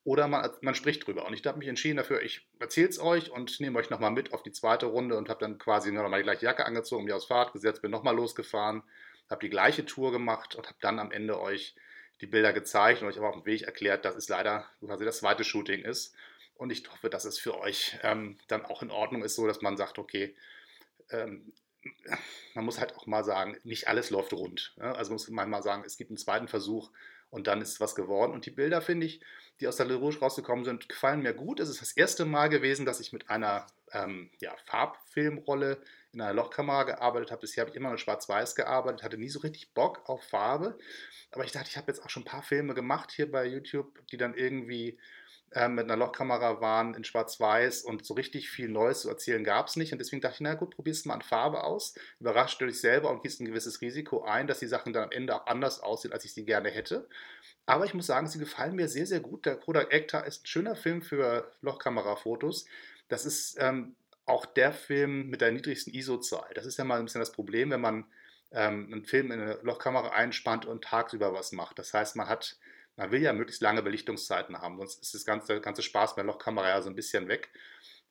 oder 0.03 0.27
man, 0.27 0.49
man 0.61 0.75
spricht 0.75 1.05
drüber. 1.05 1.25
Und 1.25 1.33
ich 1.33 1.45
habe 1.45 1.59
mich 1.59 1.67
entschieden 1.67 1.97
dafür, 1.97 2.21
ich 2.21 2.47
erzähle 2.59 2.89
es 2.89 2.99
euch 2.99 3.31
und 3.31 3.59
nehme 3.59 3.77
euch 3.79 3.89
nochmal 3.89 4.11
mit 4.11 4.33
auf 4.33 4.43
die 4.43 4.51
zweite 4.51 4.87
Runde 4.87 5.17
und 5.17 5.29
habe 5.29 5.39
dann 5.41 5.57
quasi 5.57 5.91
nochmal 5.91 6.21
die 6.21 6.23
gleiche 6.23 6.45
Jacke 6.45 6.65
angezogen, 6.65 7.03
mich 7.03 7.13
aufs 7.13 7.25
Fahrrad 7.25 7.53
gesetzt, 7.53 7.81
bin 7.81 7.91
nochmal 7.91 8.15
losgefahren, 8.15 8.83
habe 9.29 9.41
die 9.41 9.49
gleiche 9.49 9.85
Tour 9.85 10.11
gemacht 10.11 10.55
und 10.55 10.67
habe 10.67 10.77
dann 10.81 10.99
am 10.99 11.11
Ende 11.11 11.39
euch 11.39 11.75
die 12.21 12.27
Bilder 12.27 12.53
gezeigt 12.53 13.01
und 13.01 13.07
euch 13.07 13.17
aber 13.17 13.29
auf 13.29 13.35
dem 13.35 13.45
Weg 13.45 13.63
erklärt, 13.63 14.03
dass 14.05 14.15
es 14.15 14.27
leider 14.29 14.65
quasi 14.79 15.05
das 15.05 15.19
zweite 15.19 15.43
Shooting 15.43 15.83
ist. 15.83 16.15
Und 16.55 16.71
ich 16.71 16.83
hoffe, 16.91 17.09
dass 17.09 17.23
es 17.23 17.39
für 17.39 17.57
euch 17.59 17.97
ähm, 18.03 18.37
dann 18.47 18.65
auch 18.65 18.81
in 18.81 18.91
Ordnung 18.91 19.23
ist, 19.23 19.35
so 19.35 19.47
dass 19.47 19.61
man 19.61 19.77
sagt, 19.77 19.97
okay, 19.97 20.35
ähm, 21.11 21.53
man 22.53 22.65
muss 22.65 22.79
halt 22.79 22.95
auch 22.95 23.07
mal 23.07 23.23
sagen, 23.23 23.57
nicht 23.63 23.87
alles 23.87 24.09
läuft 24.09 24.33
rund. 24.33 24.73
Ja? 24.77 24.93
Also 24.93 25.13
muss 25.13 25.29
man 25.29 25.49
mal 25.49 25.63
sagen, 25.63 25.83
es 25.85 25.97
gibt 25.97 26.09
einen 26.09 26.17
zweiten 26.17 26.47
Versuch 26.47 26.91
und 27.29 27.47
dann 27.47 27.61
ist 27.61 27.79
was 27.79 27.95
geworden. 27.95 28.31
Und 28.31 28.45
die 28.45 28.51
Bilder, 28.51 28.81
finde 28.81 29.05
ich, 29.05 29.21
die 29.59 29.67
aus 29.67 29.75
der 29.75 29.85
Le 29.85 29.95
Rouge 29.95 30.19
rausgekommen 30.19 30.65
sind, 30.65 30.89
gefallen 30.89 31.21
mir 31.21 31.33
gut. 31.33 31.59
Es 31.59 31.69
ist 31.69 31.81
das 31.81 31.91
erste 31.91 32.25
Mal 32.25 32.49
gewesen, 32.49 32.85
dass 32.85 32.99
ich 32.99 33.13
mit 33.13 33.29
einer 33.29 33.67
ähm, 33.91 34.29
ja, 34.39 34.55
Farbfilmrolle 34.65 35.81
in 36.11 36.21
einer 36.21 36.33
Lochkamera 36.33 36.83
gearbeitet 36.83 37.31
habe. 37.31 37.41
Bisher 37.41 37.61
habe 37.61 37.71
ich 37.71 37.75
immer 37.75 37.91
mit 37.91 37.99
Schwarz-Weiß 37.99 38.55
gearbeitet, 38.55 39.03
hatte 39.03 39.17
nie 39.17 39.29
so 39.29 39.39
richtig 39.39 39.73
Bock 39.73 40.07
auf 40.09 40.23
Farbe. 40.23 40.77
Aber 41.31 41.43
ich 41.43 41.51
dachte, 41.51 41.69
ich 41.69 41.77
habe 41.77 41.91
jetzt 41.91 42.03
auch 42.03 42.09
schon 42.09 42.23
ein 42.23 42.25
paar 42.25 42.41
Filme 42.41 42.73
gemacht 42.73 43.11
hier 43.11 43.31
bei 43.31 43.45
YouTube, 43.45 44.05
die 44.07 44.17
dann 44.17 44.33
irgendwie 44.33 44.97
äh, 45.51 45.67
mit 45.67 45.85
einer 45.85 45.97
Lochkamera 45.97 46.61
waren 46.61 46.93
in 46.93 47.03
Schwarz-Weiß 47.03 47.83
und 47.83 48.05
so 48.05 48.13
richtig 48.13 48.49
viel 48.49 48.69
Neues 48.69 49.01
zu 49.01 49.09
erzählen 49.09 49.43
gab 49.43 49.67
es 49.67 49.75
nicht. 49.75 49.91
Und 49.91 49.99
deswegen 49.99 50.21
dachte 50.21 50.35
ich, 50.35 50.41
na 50.41 50.53
gut, 50.53 50.75
probierst 50.75 51.05
du 51.05 51.09
mal 51.09 51.15
an 51.15 51.21
Farbe 51.21 51.63
aus, 51.63 51.95
überrascht 52.19 52.61
du 52.61 52.65
dich 52.65 52.79
selber 52.79 53.09
und 53.09 53.23
gehst 53.23 53.41
ein 53.41 53.45
gewisses 53.45 53.81
Risiko 53.81 54.23
ein, 54.23 54.47
dass 54.47 54.59
die 54.59 54.67
Sachen 54.67 54.93
dann 54.93 55.05
am 55.05 55.11
Ende 55.11 55.35
auch 55.35 55.47
anders 55.47 55.79
aussehen, 55.79 56.13
als 56.13 56.25
ich 56.25 56.33
sie 56.33 56.45
gerne 56.45 56.69
hätte. 56.69 57.07
Aber 57.65 57.85
ich 57.85 57.93
muss 57.93 58.07
sagen, 58.07 58.27
sie 58.27 58.39
gefallen 58.39 58.75
mir 58.75 58.87
sehr, 58.87 59.05
sehr 59.05 59.19
gut. 59.19 59.45
Der 59.45 59.55
Kodak 59.55 59.93
Ektar 59.93 60.25
ist 60.25 60.43
ein 60.43 60.47
schöner 60.47 60.75
Film 60.75 61.01
für 61.01 61.51
Lochkamerafotos. 61.61 62.65
Das 63.07 63.25
ist 63.25 63.57
ähm, 63.59 63.95
auch 64.25 64.45
der 64.45 64.71
Film 64.71 65.29
mit 65.29 65.41
der 65.41 65.51
niedrigsten 65.51 65.93
ISO-Zahl. 65.93 66.51
Das 66.53 66.65
ist 66.65 66.77
ja 66.77 66.83
mal 66.83 66.99
ein 66.99 67.05
bisschen 67.05 67.21
das 67.21 67.31
Problem, 67.31 67.71
wenn 67.71 67.81
man 67.81 68.05
ähm, 68.51 68.89
einen 68.91 69.05
Film 69.05 69.31
in 69.31 69.41
eine 69.41 69.59
Lochkamera 69.61 70.09
einspannt 70.09 70.65
und 70.65 70.83
tagsüber 70.83 71.33
was 71.33 71.51
macht. 71.51 71.79
Das 71.79 71.93
heißt, 71.93 72.15
man 72.15 72.27
hat 72.27 72.57
man 72.99 73.11
will 73.11 73.21
ja 73.21 73.31
möglichst 73.31 73.61
lange 73.61 73.81
Belichtungszeiten 73.81 74.57
haben, 74.57 74.77
sonst 74.77 75.01
ist 75.01 75.13
das 75.13 75.23
ganze, 75.23 75.61
ganze 75.61 75.81
Spaß 75.81 76.15
bei 76.15 76.21
Lochkamera 76.21 76.67
ja 76.67 76.81
so 76.81 76.89
ein 76.89 76.95
bisschen 76.95 77.29
weg. 77.29 77.49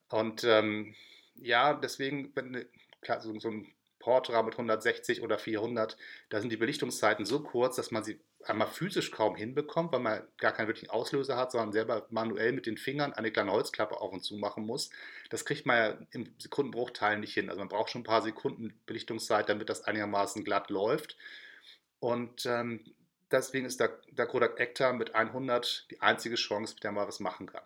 Und 0.08 0.44
ähm, 0.44 0.94
ja, 1.36 1.74
deswegen, 1.74 2.32
wenn 2.34 2.66
klar, 3.02 3.20
so, 3.20 3.38
so 3.38 3.50
ein 3.50 3.70
Portra 3.98 4.42
mit 4.42 4.54
160 4.54 5.20
oder 5.20 5.38
400, 5.38 5.98
da 6.30 6.40
sind 6.40 6.50
die 6.50 6.56
Belichtungszeiten 6.56 7.26
so 7.26 7.40
kurz, 7.40 7.76
dass 7.76 7.90
man 7.90 8.02
sie 8.02 8.18
einmal 8.44 8.68
physisch 8.68 9.10
kaum 9.10 9.36
hinbekommt, 9.36 9.92
weil 9.92 10.00
man 10.00 10.22
gar 10.38 10.52
keinen 10.52 10.68
wirklichen 10.68 10.88
Auslöser 10.88 11.36
hat, 11.36 11.52
sondern 11.52 11.72
selber 11.72 12.06
manuell 12.08 12.52
mit 12.52 12.64
den 12.64 12.78
Fingern 12.78 13.12
eine 13.12 13.30
kleine 13.30 13.52
Holzklappe 13.52 14.00
auf 14.00 14.10
und 14.10 14.24
zu 14.24 14.36
machen 14.36 14.64
muss. 14.64 14.88
Das 15.28 15.44
kriegt 15.44 15.66
man 15.66 15.76
ja 15.76 15.98
im 16.12 16.34
Sekundenbruchteil 16.38 17.18
nicht 17.18 17.34
hin. 17.34 17.50
Also 17.50 17.58
man 17.58 17.68
braucht 17.68 17.90
schon 17.90 18.00
ein 18.00 18.04
paar 18.04 18.22
Sekunden 18.22 18.80
Belichtungszeit, 18.86 19.50
damit 19.50 19.68
das 19.68 19.82
einigermaßen 19.82 20.44
glatt 20.44 20.70
läuft. 20.70 21.18
Und 22.00 22.46
ähm, 22.46 22.84
deswegen 23.30 23.66
ist 23.66 23.80
der, 23.80 23.98
der 24.10 24.26
Kodak 24.26 24.58
Ektar 24.58 24.92
mit 24.92 25.14
100 25.14 25.90
die 25.90 26.00
einzige 26.00 26.36
Chance, 26.36 26.74
mit 26.74 26.84
der 26.84 26.92
man 26.92 27.08
was 27.08 27.20
machen 27.20 27.46
kann. 27.46 27.62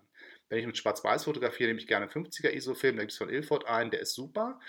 Wenn 0.48 0.58
ich 0.58 0.66
mit 0.66 0.76
Schwarz-Weiß 0.76 1.24
fotografiere, 1.24 1.68
nehme 1.68 1.80
ich 1.80 1.86
gerne 1.86 2.06
50er 2.06 2.50
ISO-Film, 2.50 2.96
da 2.96 3.02
gibt 3.02 3.12
es 3.12 3.18
von 3.18 3.30
Ilford 3.30 3.66
einen, 3.66 3.90
der 3.90 4.00
ist 4.00 4.14
super. 4.14 4.60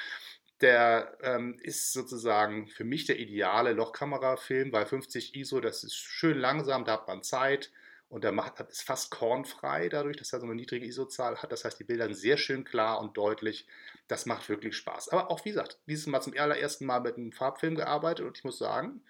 Der 0.61 1.17
ähm, 1.21 1.59
ist 1.61 1.91
sozusagen 1.91 2.67
für 2.67 2.85
mich 2.85 3.05
der 3.05 3.19
ideale 3.19 3.73
Lochkamerafilm, 3.73 4.71
weil 4.71 4.85
50 4.85 5.35
ISO, 5.35 5.59
das 5.59 5.83
ist 5.83 5.95
schön 5.95 6.37
langsam, 6.37 6.85
da 6.85 6.93
hat 6.93 7.07
man 7.07 7.21
Zeit 7.21 7.71
und 8.13 8.23
der 8.23 8.31
macht, 8.31 8.59
ist 8.59 8.83
fast 8.83 9.09
kornfrei 9.09 9.89
dadurch, 9.89 10.17
dass 10.17 10.31
er 10.31 10.39
so 10.39 10.45
eine 10.45 10.55
niedrige 10.55 10.85
ISO-Zahl 10.85 11.41
hat. 11.41 11.51
Das 11.51 11.65
heißt, 11.65 11.79
die 11.79 11.83
Bilder 11.83 12.05
sind 12.05 12.15
sehr 12.15 12.37
schön 12.37 12.63
klar 12.63 13.01
und 13.01 13.17
deutlich. 13.17 13.67
Das 14.07 14.25
macht 14.27 14.47
wirklich 14.49 14.77
Spaß. 14.77 15.09
Aber 15.09 15.31
auch, 15.31 15.43
wie 15.45 15.49
gesagt, 15.49 15.79
dieses 15.87 16.05
Mal 16.05 16.21
zum 16.21 16.37
allerersten 16.37 16.85
Mal 16.85 17.01
mit 17.01 17.17
einem 17.17 17.31
Farbfilm 17.31 17.75
gearbeitet 17.75 18.25
und 18.25 18.37
ich 18.37 18.43
muss 18.43 18.59
sagen, 18.59 19.01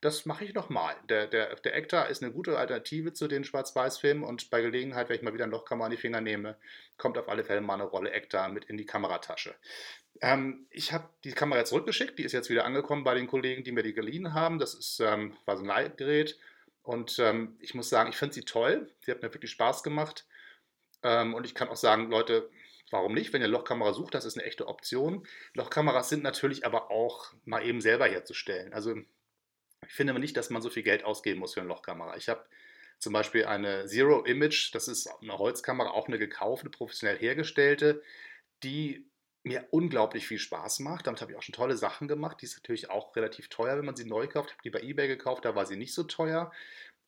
das 0.00 0.24
mache 0.24 0.44
ich 0.44 0.54
nochmal. 0.54 0.96
Der, 1.08 1.26
der, 1.26 1.54
der 1.56 1.76
Ektar 1.76 2.08
ist 2.08 2.22
eine 2.22 2.32
gute 2.32 2.58
Alternative 2.58 3.12
zu 3.12 3.28
den 3.28 3.44
Schwarz-Weiß-Filmen 3.44 4.24
und 4.24 4.48
bei 4.50 4.62
Gelegenheit, 4.62 5.08
wenn 5.08 5.16
ich 5.16 5.22
mal 5.22 5.34
wieder 5.34 5.44
ein 5.44 5.50
Lochkamera 5.50 5.86
in 5.86 5.92
die 5.92 5.98
Finger 5.98 6.20
nehme, 6.20 6.56
kommt 6.96 7.18
auf 7.18 7.28
alle 7.28 7.44
Fälle 7.44 7.60
mal 7.60 7.74
eine 7.74 7.84
Rolle 7.84 8.10
Ektar 8.10 8.48
mit 8.48 8.64
in 8.64 8.78
die 8.78 8.86
Kameratasche. 8.86 9.54
Ähm, 10.22 10.66
ich 10.70 10.92
habe 10.92 11.08
die 11.24 11.32
Kamera 11.32 11.64
zurückgeschickt, 11.64 12.18
die 12.18 12.24
ist 12.24 12.32
jetzt 12.32 12.50
wieder 12.50 12.64
angekommen 12.64 13.04
bei 13.04 13.14
den 13.14 13.26
Kollegen, 13.26 13.62
die 13.62 13.72
mir 13.72 13.82
die 13.82 13.94
geliehen 13.94 14.32
haben. 14.32 14.58
Das 14.58 14.74
ist, 14.74 15.00
ähm, 15.00 15.36
war 15.44 15.56
so 15.56 15.62
ein 15.62 15.68
Leihgerät 15.68 16.38
und 16.82 17.18
ähm, 17.18 17.56
ich 17.60 17.74
muss 17.74 17.90
sagen, 17.90 18.10
ich 18.10 18.16
finde 18.16 18.34
sie 18.34 18.44
toll. 18.44 18.90
Sie 19.00 19.10
hat 19.10 19.22
mir 19.22 19.32
wirklich 19.34 19.50
Spaß 19.50 19.82
gemacht 19.82 20.26
ähm, 21.02 21.34
und 21.34 21.44
ich 21.44 21.54
kann 21.54 21.68
auch 21.68 21.76
sagen, 21.76 22.10
Leute, 22.10 22.48
Warum 22.90 23.14
nicht? 23.14 23.32
Wenn 23.32 23.40
ihr 23.40 23.48
Lochkamera 23.48 23.92
sucht, 23.92 24.14
das 24.14 24.24
ist 24.24 24.36
eine 24.36 24.46
echte 24.46 24.66
Option. 24.66 25.24
Lochkameras 25.54 26.08
sind 26.08 26.24
natürlich 26.24 26.66
aber 26.66 26.90
auch 26.90 27.32
mal 27.44 27.64
eben 27.64 27.80
selber 27.80 28.06
herzustellen. 28.06 28.72
Also 28.72 28.96
ich 29.86 29.94
finde 29.94 30.12
aber 30.12 30.20
nicht, 30.20 30.36
dass 30.36 30.50
man 30.50 30.62
so 30.62 30.70
viel 30.70 30.82
Geld 30.82 31.04
ausgeben 31.04 31.40
muss 31.40 31.54
für 31.54 31.60
eine 31.60 31.68
Lochkamera. 31.68 32.16
Ich 32.16 32.28
habe 32.28 32.44
zum 32.98 33.12
Beispiel 33.12 33.46
eine 33.46 33.86
Zero 33.86 34.24
Image, 34.24 34.74
das 34.74 34.88
ist 34.88 35.08
eine 35.22 35.38
Holzkamera, 35.38 35.90
auch 35.90 36.06
eine 36.06 36.18
gekaufte, 36.18 36.68
professionell 36.68 37.18
hergestellte, 37.18 38.02
die 38.62 39.10
mir 39.42 39.66
unglaublich 39.70 40.26
viel 40.26 40.38
Spaß 40.38 40.80
macht. 40.80 41.06
Damit 41.06 41.22
habe 41.22 41.32
ich 41.32 41.38
auch 41.38 41.42
schon 41.42 41.54
tolle 41.54 41.76
Sachen 41.76 42.08
gemacht. 42.08 42.40
Die 42.40 42.44
ist 42.44 42.56
natürlich 42.56 42.90
auch 42.90 43.16
relativ 43.16 43.48
teuer, 43.48 43.78
wenn 43.78 43.86
man 43.86 43.96
sie 43.96 44.04
neu 44.04 44.26
kauft. 44.26 44.50
Ich 44.50 44.54
habe 44.54 44.62
die 44.62 44.70
bei 44.70 44.82
eBay 44.82 45.08
gekauft, 45.08 45.46
da 45.46 45.54
war 45.54 45.64
sie 45.64 45.76
nicht 45.76 45.94
so 45.94 46.02
teuer. 46.02 46.52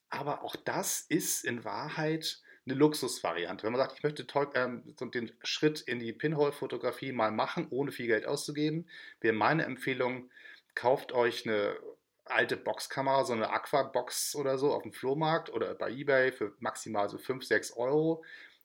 Aber 0.09 0.43
auch 0.43 0.57
das 0.57 1.01
ist 1.01 1.45
in 1.45 1.65
Wahrheit 1.65 2.41
eine 2.65 2.75
Luxusvariante. 2.75 3.65
Wenn 3.65 3.73
man 3.73 3.81
sagt, 3.81 3.97
ich 3.97 4.03
möchte 4.03 4.27
ähm, 4.55 4.95
den 5.13 5.33
Schritt 5.43 5.81
in 5.83 5.99
die 5.99 6.13
Pinhole-Fotografie 6.13 7.13
mal 7.13 7.33
machen, 7.33 7.67
ohne 7.71 7.93
viel 7.93 8.07
Geld 8.07 8.25
auszugeben, 8.25 8.89
wäre 9.21 9.35
meine 9.35 9.65
Empfehlung, 9.65 10.31
kauft 10.75 11.13
euch 11.13 11.47
eine 11.47 11.77
alte 12.25 12.57
Boxkamera, 12.57 13.25
so 13.25 13.33
eine 13.33 13.51
Aqua-Box 13.51 14.37
oder 14.37 14.59
so 14.59 14.73
auf 14.73 14.83
dem 14.83 14.93
Flohmarkt 14.93 15.51
oder 15.51 15.75
bei 15.75 15.91
Ebay 15.91 16.33
für 16.33 16.55
maximal 16.59 17.09
so 17.09 17.19
5, 17.19 17.45
6 17.45 17.77
Euro. 17.77 18.25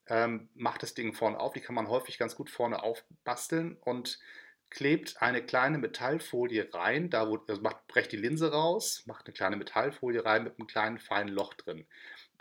Ähm, 0.10 0.50
macht 0.54 0.84
das 0.84 0.94
Ding 0.94 1.14
vorne 1.14 1.40
auf, 1.40 1.54
die 1.54 1.60
kann 1.60 1.76
man 1.76 1.90
häufig 1.90 2.18
ganz 2.18 2.36
gut 2.36 2.50
vorne 2.50 2.82
aufbasteln 2.82 3.78
und 3.82 4.20
klebt 4.70 5.22
eine 5.22 5.46
kleine 5.46 5.78
Metallfolie 5.78 6.70
rein, 6.74 7.10
da 7.10 7.28
wo, 7.30 7.38
also 7.48 7.62
macht, 7.62 7.88
brecht 7.88 8.12
die 8.12 8.18
Linse 8.18 8.52
raus, 8.52 9.04
macht 9.06 9.26
eine 9.26 9.34
kleine 9.34 9.58
Metallfolie 9.58 10.24
rein 10.24 10.44
mit 10.44 10.58
einem 10.58 10.68
kleinen 10.68 10.98
feinen 10.98 11.34
Loch 11.34 11.54
drin. 11.54 11.86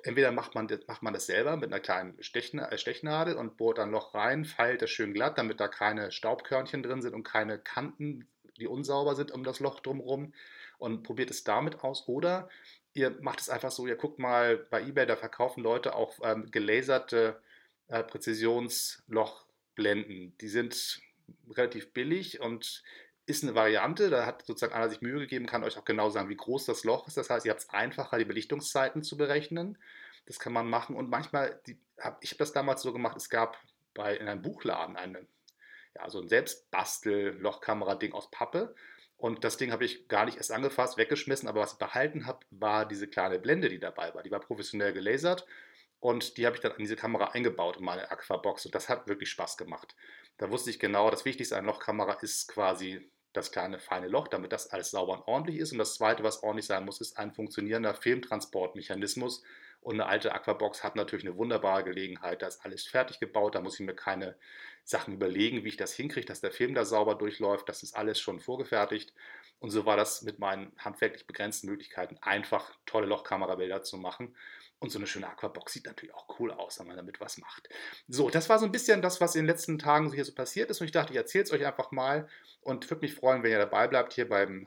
Entweder 0.03 0.31
macht 0.31 0.55
man, 0.55 0.69
das, 0.69 0.81
macht 0.87 1.03
man 1.03 1.15
das 1.15 1.27
selber 1.27 1.57
mit 1.57 1.73
einer 1.73 1.81
kleinen 1.81 2.19
äh, 2.19 2.79
Stechnadel 2.79 3.37
und 3.37 3.57
bohrt 3.57 3.79
ein 3.79 3.91
Loch 3.91 4.15
rein, 4.15 4.45
feilt 4.45 4.83
das 4.83 4.91
schön 4.91 5.15
glatt, 5.15 5.39
damit 5.39 5.61
da 5.61 5.69
keine 5.69 6.13
Staubkörnchen 6.13 6.83
drin 6.83 7.03
sind 7.03 7.15
und 7.15 7.25
keine 7.25 7.59
Kanten, 7.59 8.29
die 8.59 8.67
unsauber 8.67 9.15
sind 9.15 9.33
um 9.33 9.43
das 9.43 9.61
Loch 9.61 9.81
drumherum 9.81 10.33
und 10.79 11.03
probiert 11.03 11.31
es 11.31 11.45
damit 11.45 11.85
aus. 11.85 12.09
Oder 12.09 12.49
ihr 12.95 13.17
macht 13.21 13.41
es 13.41 13.49
einfach 13.49 13.71
so, 13.71 13.87
ihr 13.87 13.97
guckt 13.97 14.19
mal 14.19 14.57
bei 14.57 14.83
eBay, 14.83 15.07
da 15.07 15.17
verkaufen 15.17 15.63
Leute 15.63 15.95
auch 15.95 16.19
ähm, 16.23 16.51
gelaserte 16.51 17.41
äh, 17.89 18.03
Präzisionslochblenden. 18.03 20.37
Die 20.39 20.49
sind 20.49 21.01
relativ 21.51 21.93
billig 21.93 22.41
und 22.41 22.83
ist 23.27 23.43
eine 23.43 23.57
Variante, 23.57 24.09
da 24.09 24.25
hat 24.25 24.47
sozusagen 24.47 24.73
einer 24.73 24.89
sich 24.89 25.01
Mühe 25.01 25.19
gegeben, 25.19 25.47
kann 25.47 25.65
euch 25.65 25.77
auch 25.77 25.85
genau 25.85 26.11
sagen, 26.11 26.29
wie 26.29 26.37
groß 26.37 26.67
das 26.67 26.85
Loch 26.85 27.09
ist. 27.09 27.17
Das 27.17 27.29
heißt, 27.29 27.45
ihr 27.45 27.51
habt 27.51 27.63
es 27.63 27.71
einfacher, 27.71 28.19
die 28.19 28.25
Belichtungszeiten 28.25 29.03
zu 29.03 29.17
berechnen. 29.17 29.79
Das 30.27 30.39
kann 30.39 30.53
man 30.53 30.69
machen. 30.69 30.95
Und 30.95 31.11
manchmal, 31.11 31.61
die, 31.67 31.77
hab, 31.99 32.23
ich 32.23 32.31
habe 32.31 32.39
das 32.39 32.53
damals 32.53 32.83
so 32.83 32.93
gemacht, 32.93 33.17
es 33.17 33.29
gab 33.29 33.59
bei, 33.95 34.17
in 34.17 34.29
einem 34.29 34.43
Buchladen 34.43 34.97
eine, 34.97 35.27
ja, 35.97 36.09
so 36.09 36.21
ein 36.21 36.29
Selbstbastel-Lochkamera-Ding 36.29 38.13
aus 38.13 38.31
Pappe. 38.31 38.77
Und 39.19 39.45
das 39.45 39.57
Ding 39.57 39.73
habe 39.73 39.85
ich 39.85 40.09
gar 40.09 40.27
nicht 40.27 40.37
erst 40.37 40.53
angefasst, 40.53 40.99
weggeschmissen, 40.99 41.49
aber 41.49 41.61
was 41.61 41.73
ich 41.73 41.79
behalten 41.79 42.27
habe, 42.27 42.41
war 42.51 42.87
diese 42.87 43.09
kleine 43.09 43.39
Blende, 43.39 43.69
die 43.69 43.79
dabei 43.79 44.15
war. 44.15 44.23
Die 44.23 44.31
war 44.31 44.41
professionell 44.41 44.93
gelasert 44.93 45.47
und 46.01 46.37
die 46.37 46.47
habe 46.47 46.57
ich 46.57 46.63
dann 46.63 46.73
an 46.73 46.79
diese 46.79 46.97
Kamera 46.97 47.27
eingebaut 47.29 47.79
in 47.79 47.85
meine 47.85 48.11
Aquabox 48.11 48.67
und 48.67 48.75
das 48.75 48.89
hat 48.89 49.09
wirklich 49.09 49.31
Spaß 49.31 49.57
gemacht. 49.57 49.97
Da 50.37 50.51
wusste 50.51 50.71
ich 50.71 50.79
genau, 50.79 51.11
das 51.11 51.25
Wichtigste 51.25 51.57
an 51.57 51.65
Lochkamera 51.65 52.15
ist 52.21 52.49
quasi 52.49 53.11
das 53.33 53.53
kleine 53.53 53.79
feine 53.79 54.09
Loch, 54.09 54.29
damit 54.29 54.53
das 54.53 54.71
alles 54.71 54.91
sauber 54.91 55.15
und 55.15 55.27
ordentlich 55.27 55.59
ist. 55.59 55.73
Und 55.73 55.79
das 55.79 55.95
Zweite, 55.95 56.23
was 56.23 56.43
ordentlich 56.43 56.67
sein 56.67 56.85
muss, 56.85 57.01
ist 57.01 57.19
ein 57.19 57.33
funktionierender 57.33 57.95
Filmtransportmechanismus. 57.95 59.43
Und 59.87 60.01
eine 60.01 60.07
alte 60.07 60.35
Aquabox 60.35 60.83
hat 60.83 60.97
natürlich 60.97 61.25
eine 61.25 61.37
wunderbare 61.37 61.85
Gelegenheit. 61.85 62.43
Da 62.43 62.49
ist 62.49 62.65
alles 62.65 62.85
fertig 62.89 63.21
gebaut, 63.21 63.55
da 63.55 63.61
muss 63.61 63.79
ich 63.79 63.87
mir 63.87 63.95
keine 63.95 64.35
Sachen 64.83 65.15
überlegen, 65.15 65.63
wie 65.63 65.69
ich 65.69 65.77
das 65.77 65.93
hinkriege, 65.93 66.27
dass 66.27 66.41
der 66.41 66.51
Film 66.51 66.75
da 66.75 66.85
sauber 66.85 67.15
durchläuft. 67.15 67.69
Das 67.69 67.85
ist 67.85 67.95
alles 67.95 68.19
schon 68.19 68.41
vorgefertigt. 68.41 69.15
Und 69.61 69.71
so 69.71 69.87
war 69.87 69.97
das 69.97 70.23
mit 70.23 70.41
meinen 70.41 70.73
handwerklich 70.77 71.29
begrenzten 71.29 71.69
Möglichkeiten 71.69 72.19
einfach 72.21 72.77
tolle 72.85 73.07
Lochkamerabilder 73.07 73.85
zu 73.85 73.97
machen. 73.97 74.35
Und 74.81 74.91
so 74.91 74.99
eine 74.99 75.07
schöne 75.07 75.29
Aquabox 75.29 75.75
sieht 75.75 75.87
natürlich 75.87 76.17
auch 76.17 76.41
cool 76.41 76.51
aus, 76.51 76.81
wenn 76.81 76.89
man 76.89 76.97
damit 76.97 77.21
was 77.21 77.39
macht. 77.39 77.69
So, 78.09 78.29
das 78.29 78.49
war 78.49 78.59
so 78.59 78.67
ein 78.67 78.73
bisschen 78.73 79.03
das, 79.03 79.21
was 79.21 79.37
in 79.37 79.43
den 79.43 79.47
letzten 79.47 79.79
Tagen 79.79 80.13
hier 80.13 80.25
so 80.25 80.35
passiert 80.35 80.69
ist. 80.69 80.81
Und 80.81 80.87
ich 80.87 80.93
dachte, 80.93 81.13
ich 81.13 81.17
erzähle 81.17 81.45
es 81.45 81.53
euch 81.53 81.65
einfach 81.65 81.93
mal 81.93 82.29
und 82.61 82.91
würde 82.91 83.03
mich 83.03 83.15
freuen, 83.15 83.45
wenn 83.45 83.53
ihr 83.53 83.59
dabei 83.59 83.87
bleibt 83.87 84.15
hier 84.15 84.29
beim 84.29 84.67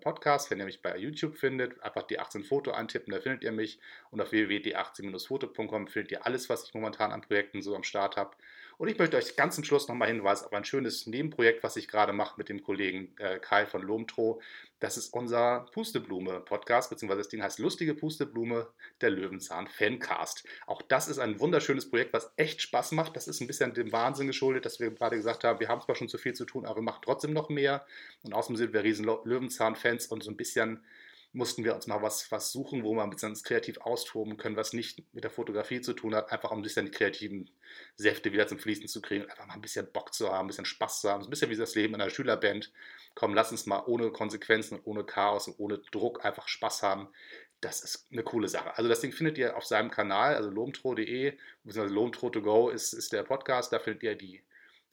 Podcast. 0.00 0.50
Wenn 0.50 0.58
ihr 0.58 0.64
mich 0.64 0.82
bei 0.82 0.96
YouTube 0.96 1.36
findet, 1.36 1.82
einfach 1.82 2.04
die 2.04 2.18
18 2.18 2.44
Foto 2.44 2.70
eintippen, 2.72 3.12
da 3.12 3.20
findet 3.20 3.42
ihr 3.42 3.52
mich. 3.52 3.78
Und 4.10 4.20
auf 4.20 4.32
www.d18-foto.com 4.32 5.88
findet 5.88 6.12
ihr 6.12 6.26
alles, 6.26 6.48
was 6.48 6.64
ich 6.64 6.74
momentan 6.74 7.12
an 7.12 7.22
Projekten 7.22 7.62
so 7.62 7.74
am 7.74 7.82
Start 7.82 8.16
habe. 8.16 8.36
Und 8.78 8.88
ich 8.88 8.98
möchte 8.98 9.16
euch 9.16 9.36
ganz 9.36 9.54
zum 9.54 9.64
Schluss 9.64 9.88
nochmal 9.88 10.08
hinweisen 10.08 10.46
auf 10.46 10.52
ein 10.52 10.64
schönes 10.64 11.06
Nebenprojekt, 11.06 11.62
was 11.62 11.76
ich 11.76 11.88
gerade 11.88 12.12
mache 12.12 12.34
mit 12.36 12.48
dem 12.48 12.62
Kollegen 12.62 13.14
äh, 13.18 13.38
Kai 13.38 13.66
von 13.66 13.82
Lomtro. 13.82 14.40
Das 14.80 14.96
ist 14.96 15.14
unser 15.14 15.66
Pusteblume-Podcast, 15.72 16.90
beziehungsweise 16.90 17.20
das 17.20 17.28
Ding 17.28 17.42
heißt 17.42 17.60
Lustige 17.60 17.94
Pusteblume, 17.94 18.68
der 19.00 19.10
Löwenzahn 19.10 19.68
Fancast. 19.68 20.44
Auch 20.66 20.82
das 20.82 21.06
ist 21.08 21.18
ein 21.18 21.38
wunderschönes 21.38 21.88
Projekt, 21.88 22.12
was 22.12 22.32
echt 22.36 22.60
Spaß 22.62 22.92
macht. 22.92 23.14
Das 23.14 23.28
ist 23.28 23.40
ein 23.40 23.46
bisschen 23.46 23.74
dem 23.74 23.92
Wahnsinn 23.92 24.26
geschuldet, 24.26 24.66
dass 24.66 24.80
wir 24.80 24.90
gerade 24.90 25.16
gesagt 25.16 25.44
haben, 25.44 25.60
wir 25.60 25.68
haben 25.68 25.80
zwar 25.80 25.94
schon 25.94 26.08
zu 26.08 26.18
viel 26.18 26.32
zu 26.32 26.44
tun, 26.44 26.66
aber 26.66 26.76
wir 26.76 26.82
machen 26.82 27.02
trotzdem 27.04 27.32
noch 27.32 27.48
mehr. 27.48 27.86
Und 28.24 28.34
außerdem 28.34 28.56
sind 28.56 28.72
wir 28.72 28.82
riesen 28.82 29.04
Löwenzahn-Fans 29.04 30.06
und 30.08 30.24
so 30.24 30.30
ein 30.30 30.36
bisschen 30.36 30.84
mussten 31.34 31.64
wir 31.64 31.74
uns 31.74 31.86
mal 31.86 32.02
was, 32.02 32.30
was 32.30 32.52
suchen, 32.52 32.84
wo 32.84 32.92
wir 32.94 33.02
ein 33.02 33.10
bisschen 33.10 33.34
kreativ 33.42 33.78
austoben 33.78 34.36
können, 34.36 34.56
was 34.56 34.74
nicht 34.74 35.02
mit 35.14 35.24
der 35.24 35.30
Fotografie 35.30 35.80
zu 35.80 35.94
tun 35.94 36.14
hat, 36.14 36.30
einfach 36.30 36.50
um 36.50 36.58
ein 36.58 36.62
bisschen 36.62 36.86
die 36.86 36.92
kreativen 36.92 37.50
Säfte 37.96 38.32
wieder 38.32 38.46
zum 38.46 38.58
Fließen 38.58 38.86
zu 38.86 39.00
kriegen, 39.00 39.24
einfach 39.30 39.46
mal 39.46 39.54
ein 39.54 39.62
bisschen 39.62 39.90
Bock 39.92 40.12
zu 40.12 40.30
haben, 40.30 40.44
ein 40.44 40.48
bisschen 40.48 40.66
Spaß 40.66 41.00
zu 41.00 41.10
haben, 41.10 41.24
ein 41.24 41.30
bisschen 41.30 41.50
wie 41.50 41.56
das 41.56 41.74
Leben 41.74 41.94
in 41.94 42.00
einer 42.00 42.10
Schülerband. 42.10 42.70
Komm, 43.14 43.34
lass 43.34 43.50
uns 43.50 43.66
mal 43.66 43.82
ohne 43.86 44.10
Konsequenzen 44.10 44.78
und 44.78 44.86
ohne 44.86 45.04
Chaos 45.04 45.48
und 45.48 45.58
ohne 45.58 45.78
Druck 45.90 46.24
einfach 46.24 46.48
Spaß 46.48 46.82
haben. 46.82 47.08
Das 47.62 47.82
ist 47.82 48.08
eine 48.12 48.24
coole 48.24 48.48
Sache. 48.48 48.76
Also 48.76 48.88
das 48.88 49.00
Ding 49.00 49.12
findet 49.12 49.38
ihr 49.38 49.56
auf 49.56 49.64
seinem 49.64 49.90
Kanal, 49.90 50.34
also 50.34 50.50
lomtro.de, 50.50 51.38
beziehungsweise 51.64 51.94
lomtro2go 51.94 52.70
ist, 52.70 52.92
ist 52.92 53.12
der 53.12 53.22
Podcast, 53.22 53.72
da 53.72 53.78
findet 53.78 54.02
ihr 54.02 54.16
die 54.16 54.42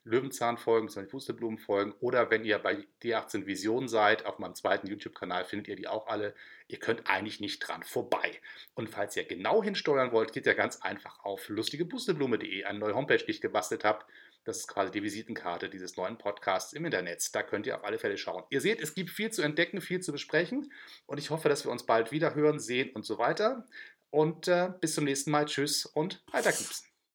Löwenzahnfolgen, 0.04 0.88
bzw. 0.88 1.06
Pusteblumenfolgen 1.06 1.92
oder 2.00 2.30
wenn 2.30 2.44
ihr 2.44 2.58
bei 2.58 2.86
D18 3.02 3.46
Vision 3.46 3.88
seid, 3.88 4.24
auf 4.24 4.38
meinem 4.38 4.54
zweiten 4.54 4.86
YouTube-Kanal 4.86 5.44
findet 5.44 5.68
ihr 5.68 5.76
die 5.76 5.88
auch 5.88 6.06
alle. 6.06 6.34
Ihr 6.68 6.78
könnt 6.78 7.08
eigentlich 7.08 7.40
nicht 7.40 7.60
dran 7.60 7.82
vorbei. 7.82 8.40
Und 8.74 8.88
falls 8.88 9.16
ihr 9.16 9.24
genau 9.24 9.62
hinsteuern 9.62 10.12
wollt, 10.12 10.32
geht 10.32 10.46
ihr 10.46 10.54
ganz 10.54 10.80
einfach 10.80 11.20
auf 11.24 11.48
lustigebusteblume.de, 11.48 12.64
eine 12.64 12.78
neue 12.78 12.94
Homepage, 12.94 13.18
die 13.18 13.30
ich 13.30 13.40
gebastelt 13.40 13.84
habe. 13.84 14.04
Das 14.44 14.58
ist 14.58 14.68
quasi 14.68 14.90
die 14.90 15.02
Visitenkarte 15.02 15.68
dieses 15.68 15.96
neuen 15.96 16.16
Podcasts 16.16 16.72
im 16.72 16.84
Internet. 16.86 17.34
Da 17.34 17.42
könnt 17.42 17.66
ihr 17.66 17.76
auf 17.76 17.84
alle 17.84 17.98
Fälle 17.98 18.16
schauen. 18.16 18.44
Ihr 18.48 18.62
seht, 18.62 18.80
es 18.80 18.94
gibt 18.94 19.10
viel 19.10 19.30
zu 19.30 19.42
entdecken, 19.42 19.82
viel 19.82 20.00
zu 20.00 20.12
besprechen 20.12 20.72
und 21.06 21.18
ich 21.18 21.28
hoffe, 21.28 21.48
dass 21.50 21.64
wir 21.64 21.70
uns 21.70 21.84
bald 21.84 22.10
wieder 22.10 22.34
hören, 22.34 22.58
sehen 22.58 22.90
und 22.94 23.04
so 23.04 23.18
weiter. 23.18 23.66
Und 24.08 24.48
äh, 24.48 24.70
bis 24.80 24.94
zum 24.94 25.04
nächsten 25.04 25.30
Mal. 25.30 25.44
Tschüss 25.44 25.86
und 25.86 26.24
weiter 26.32 26.52
gibt's. 26.52 26.89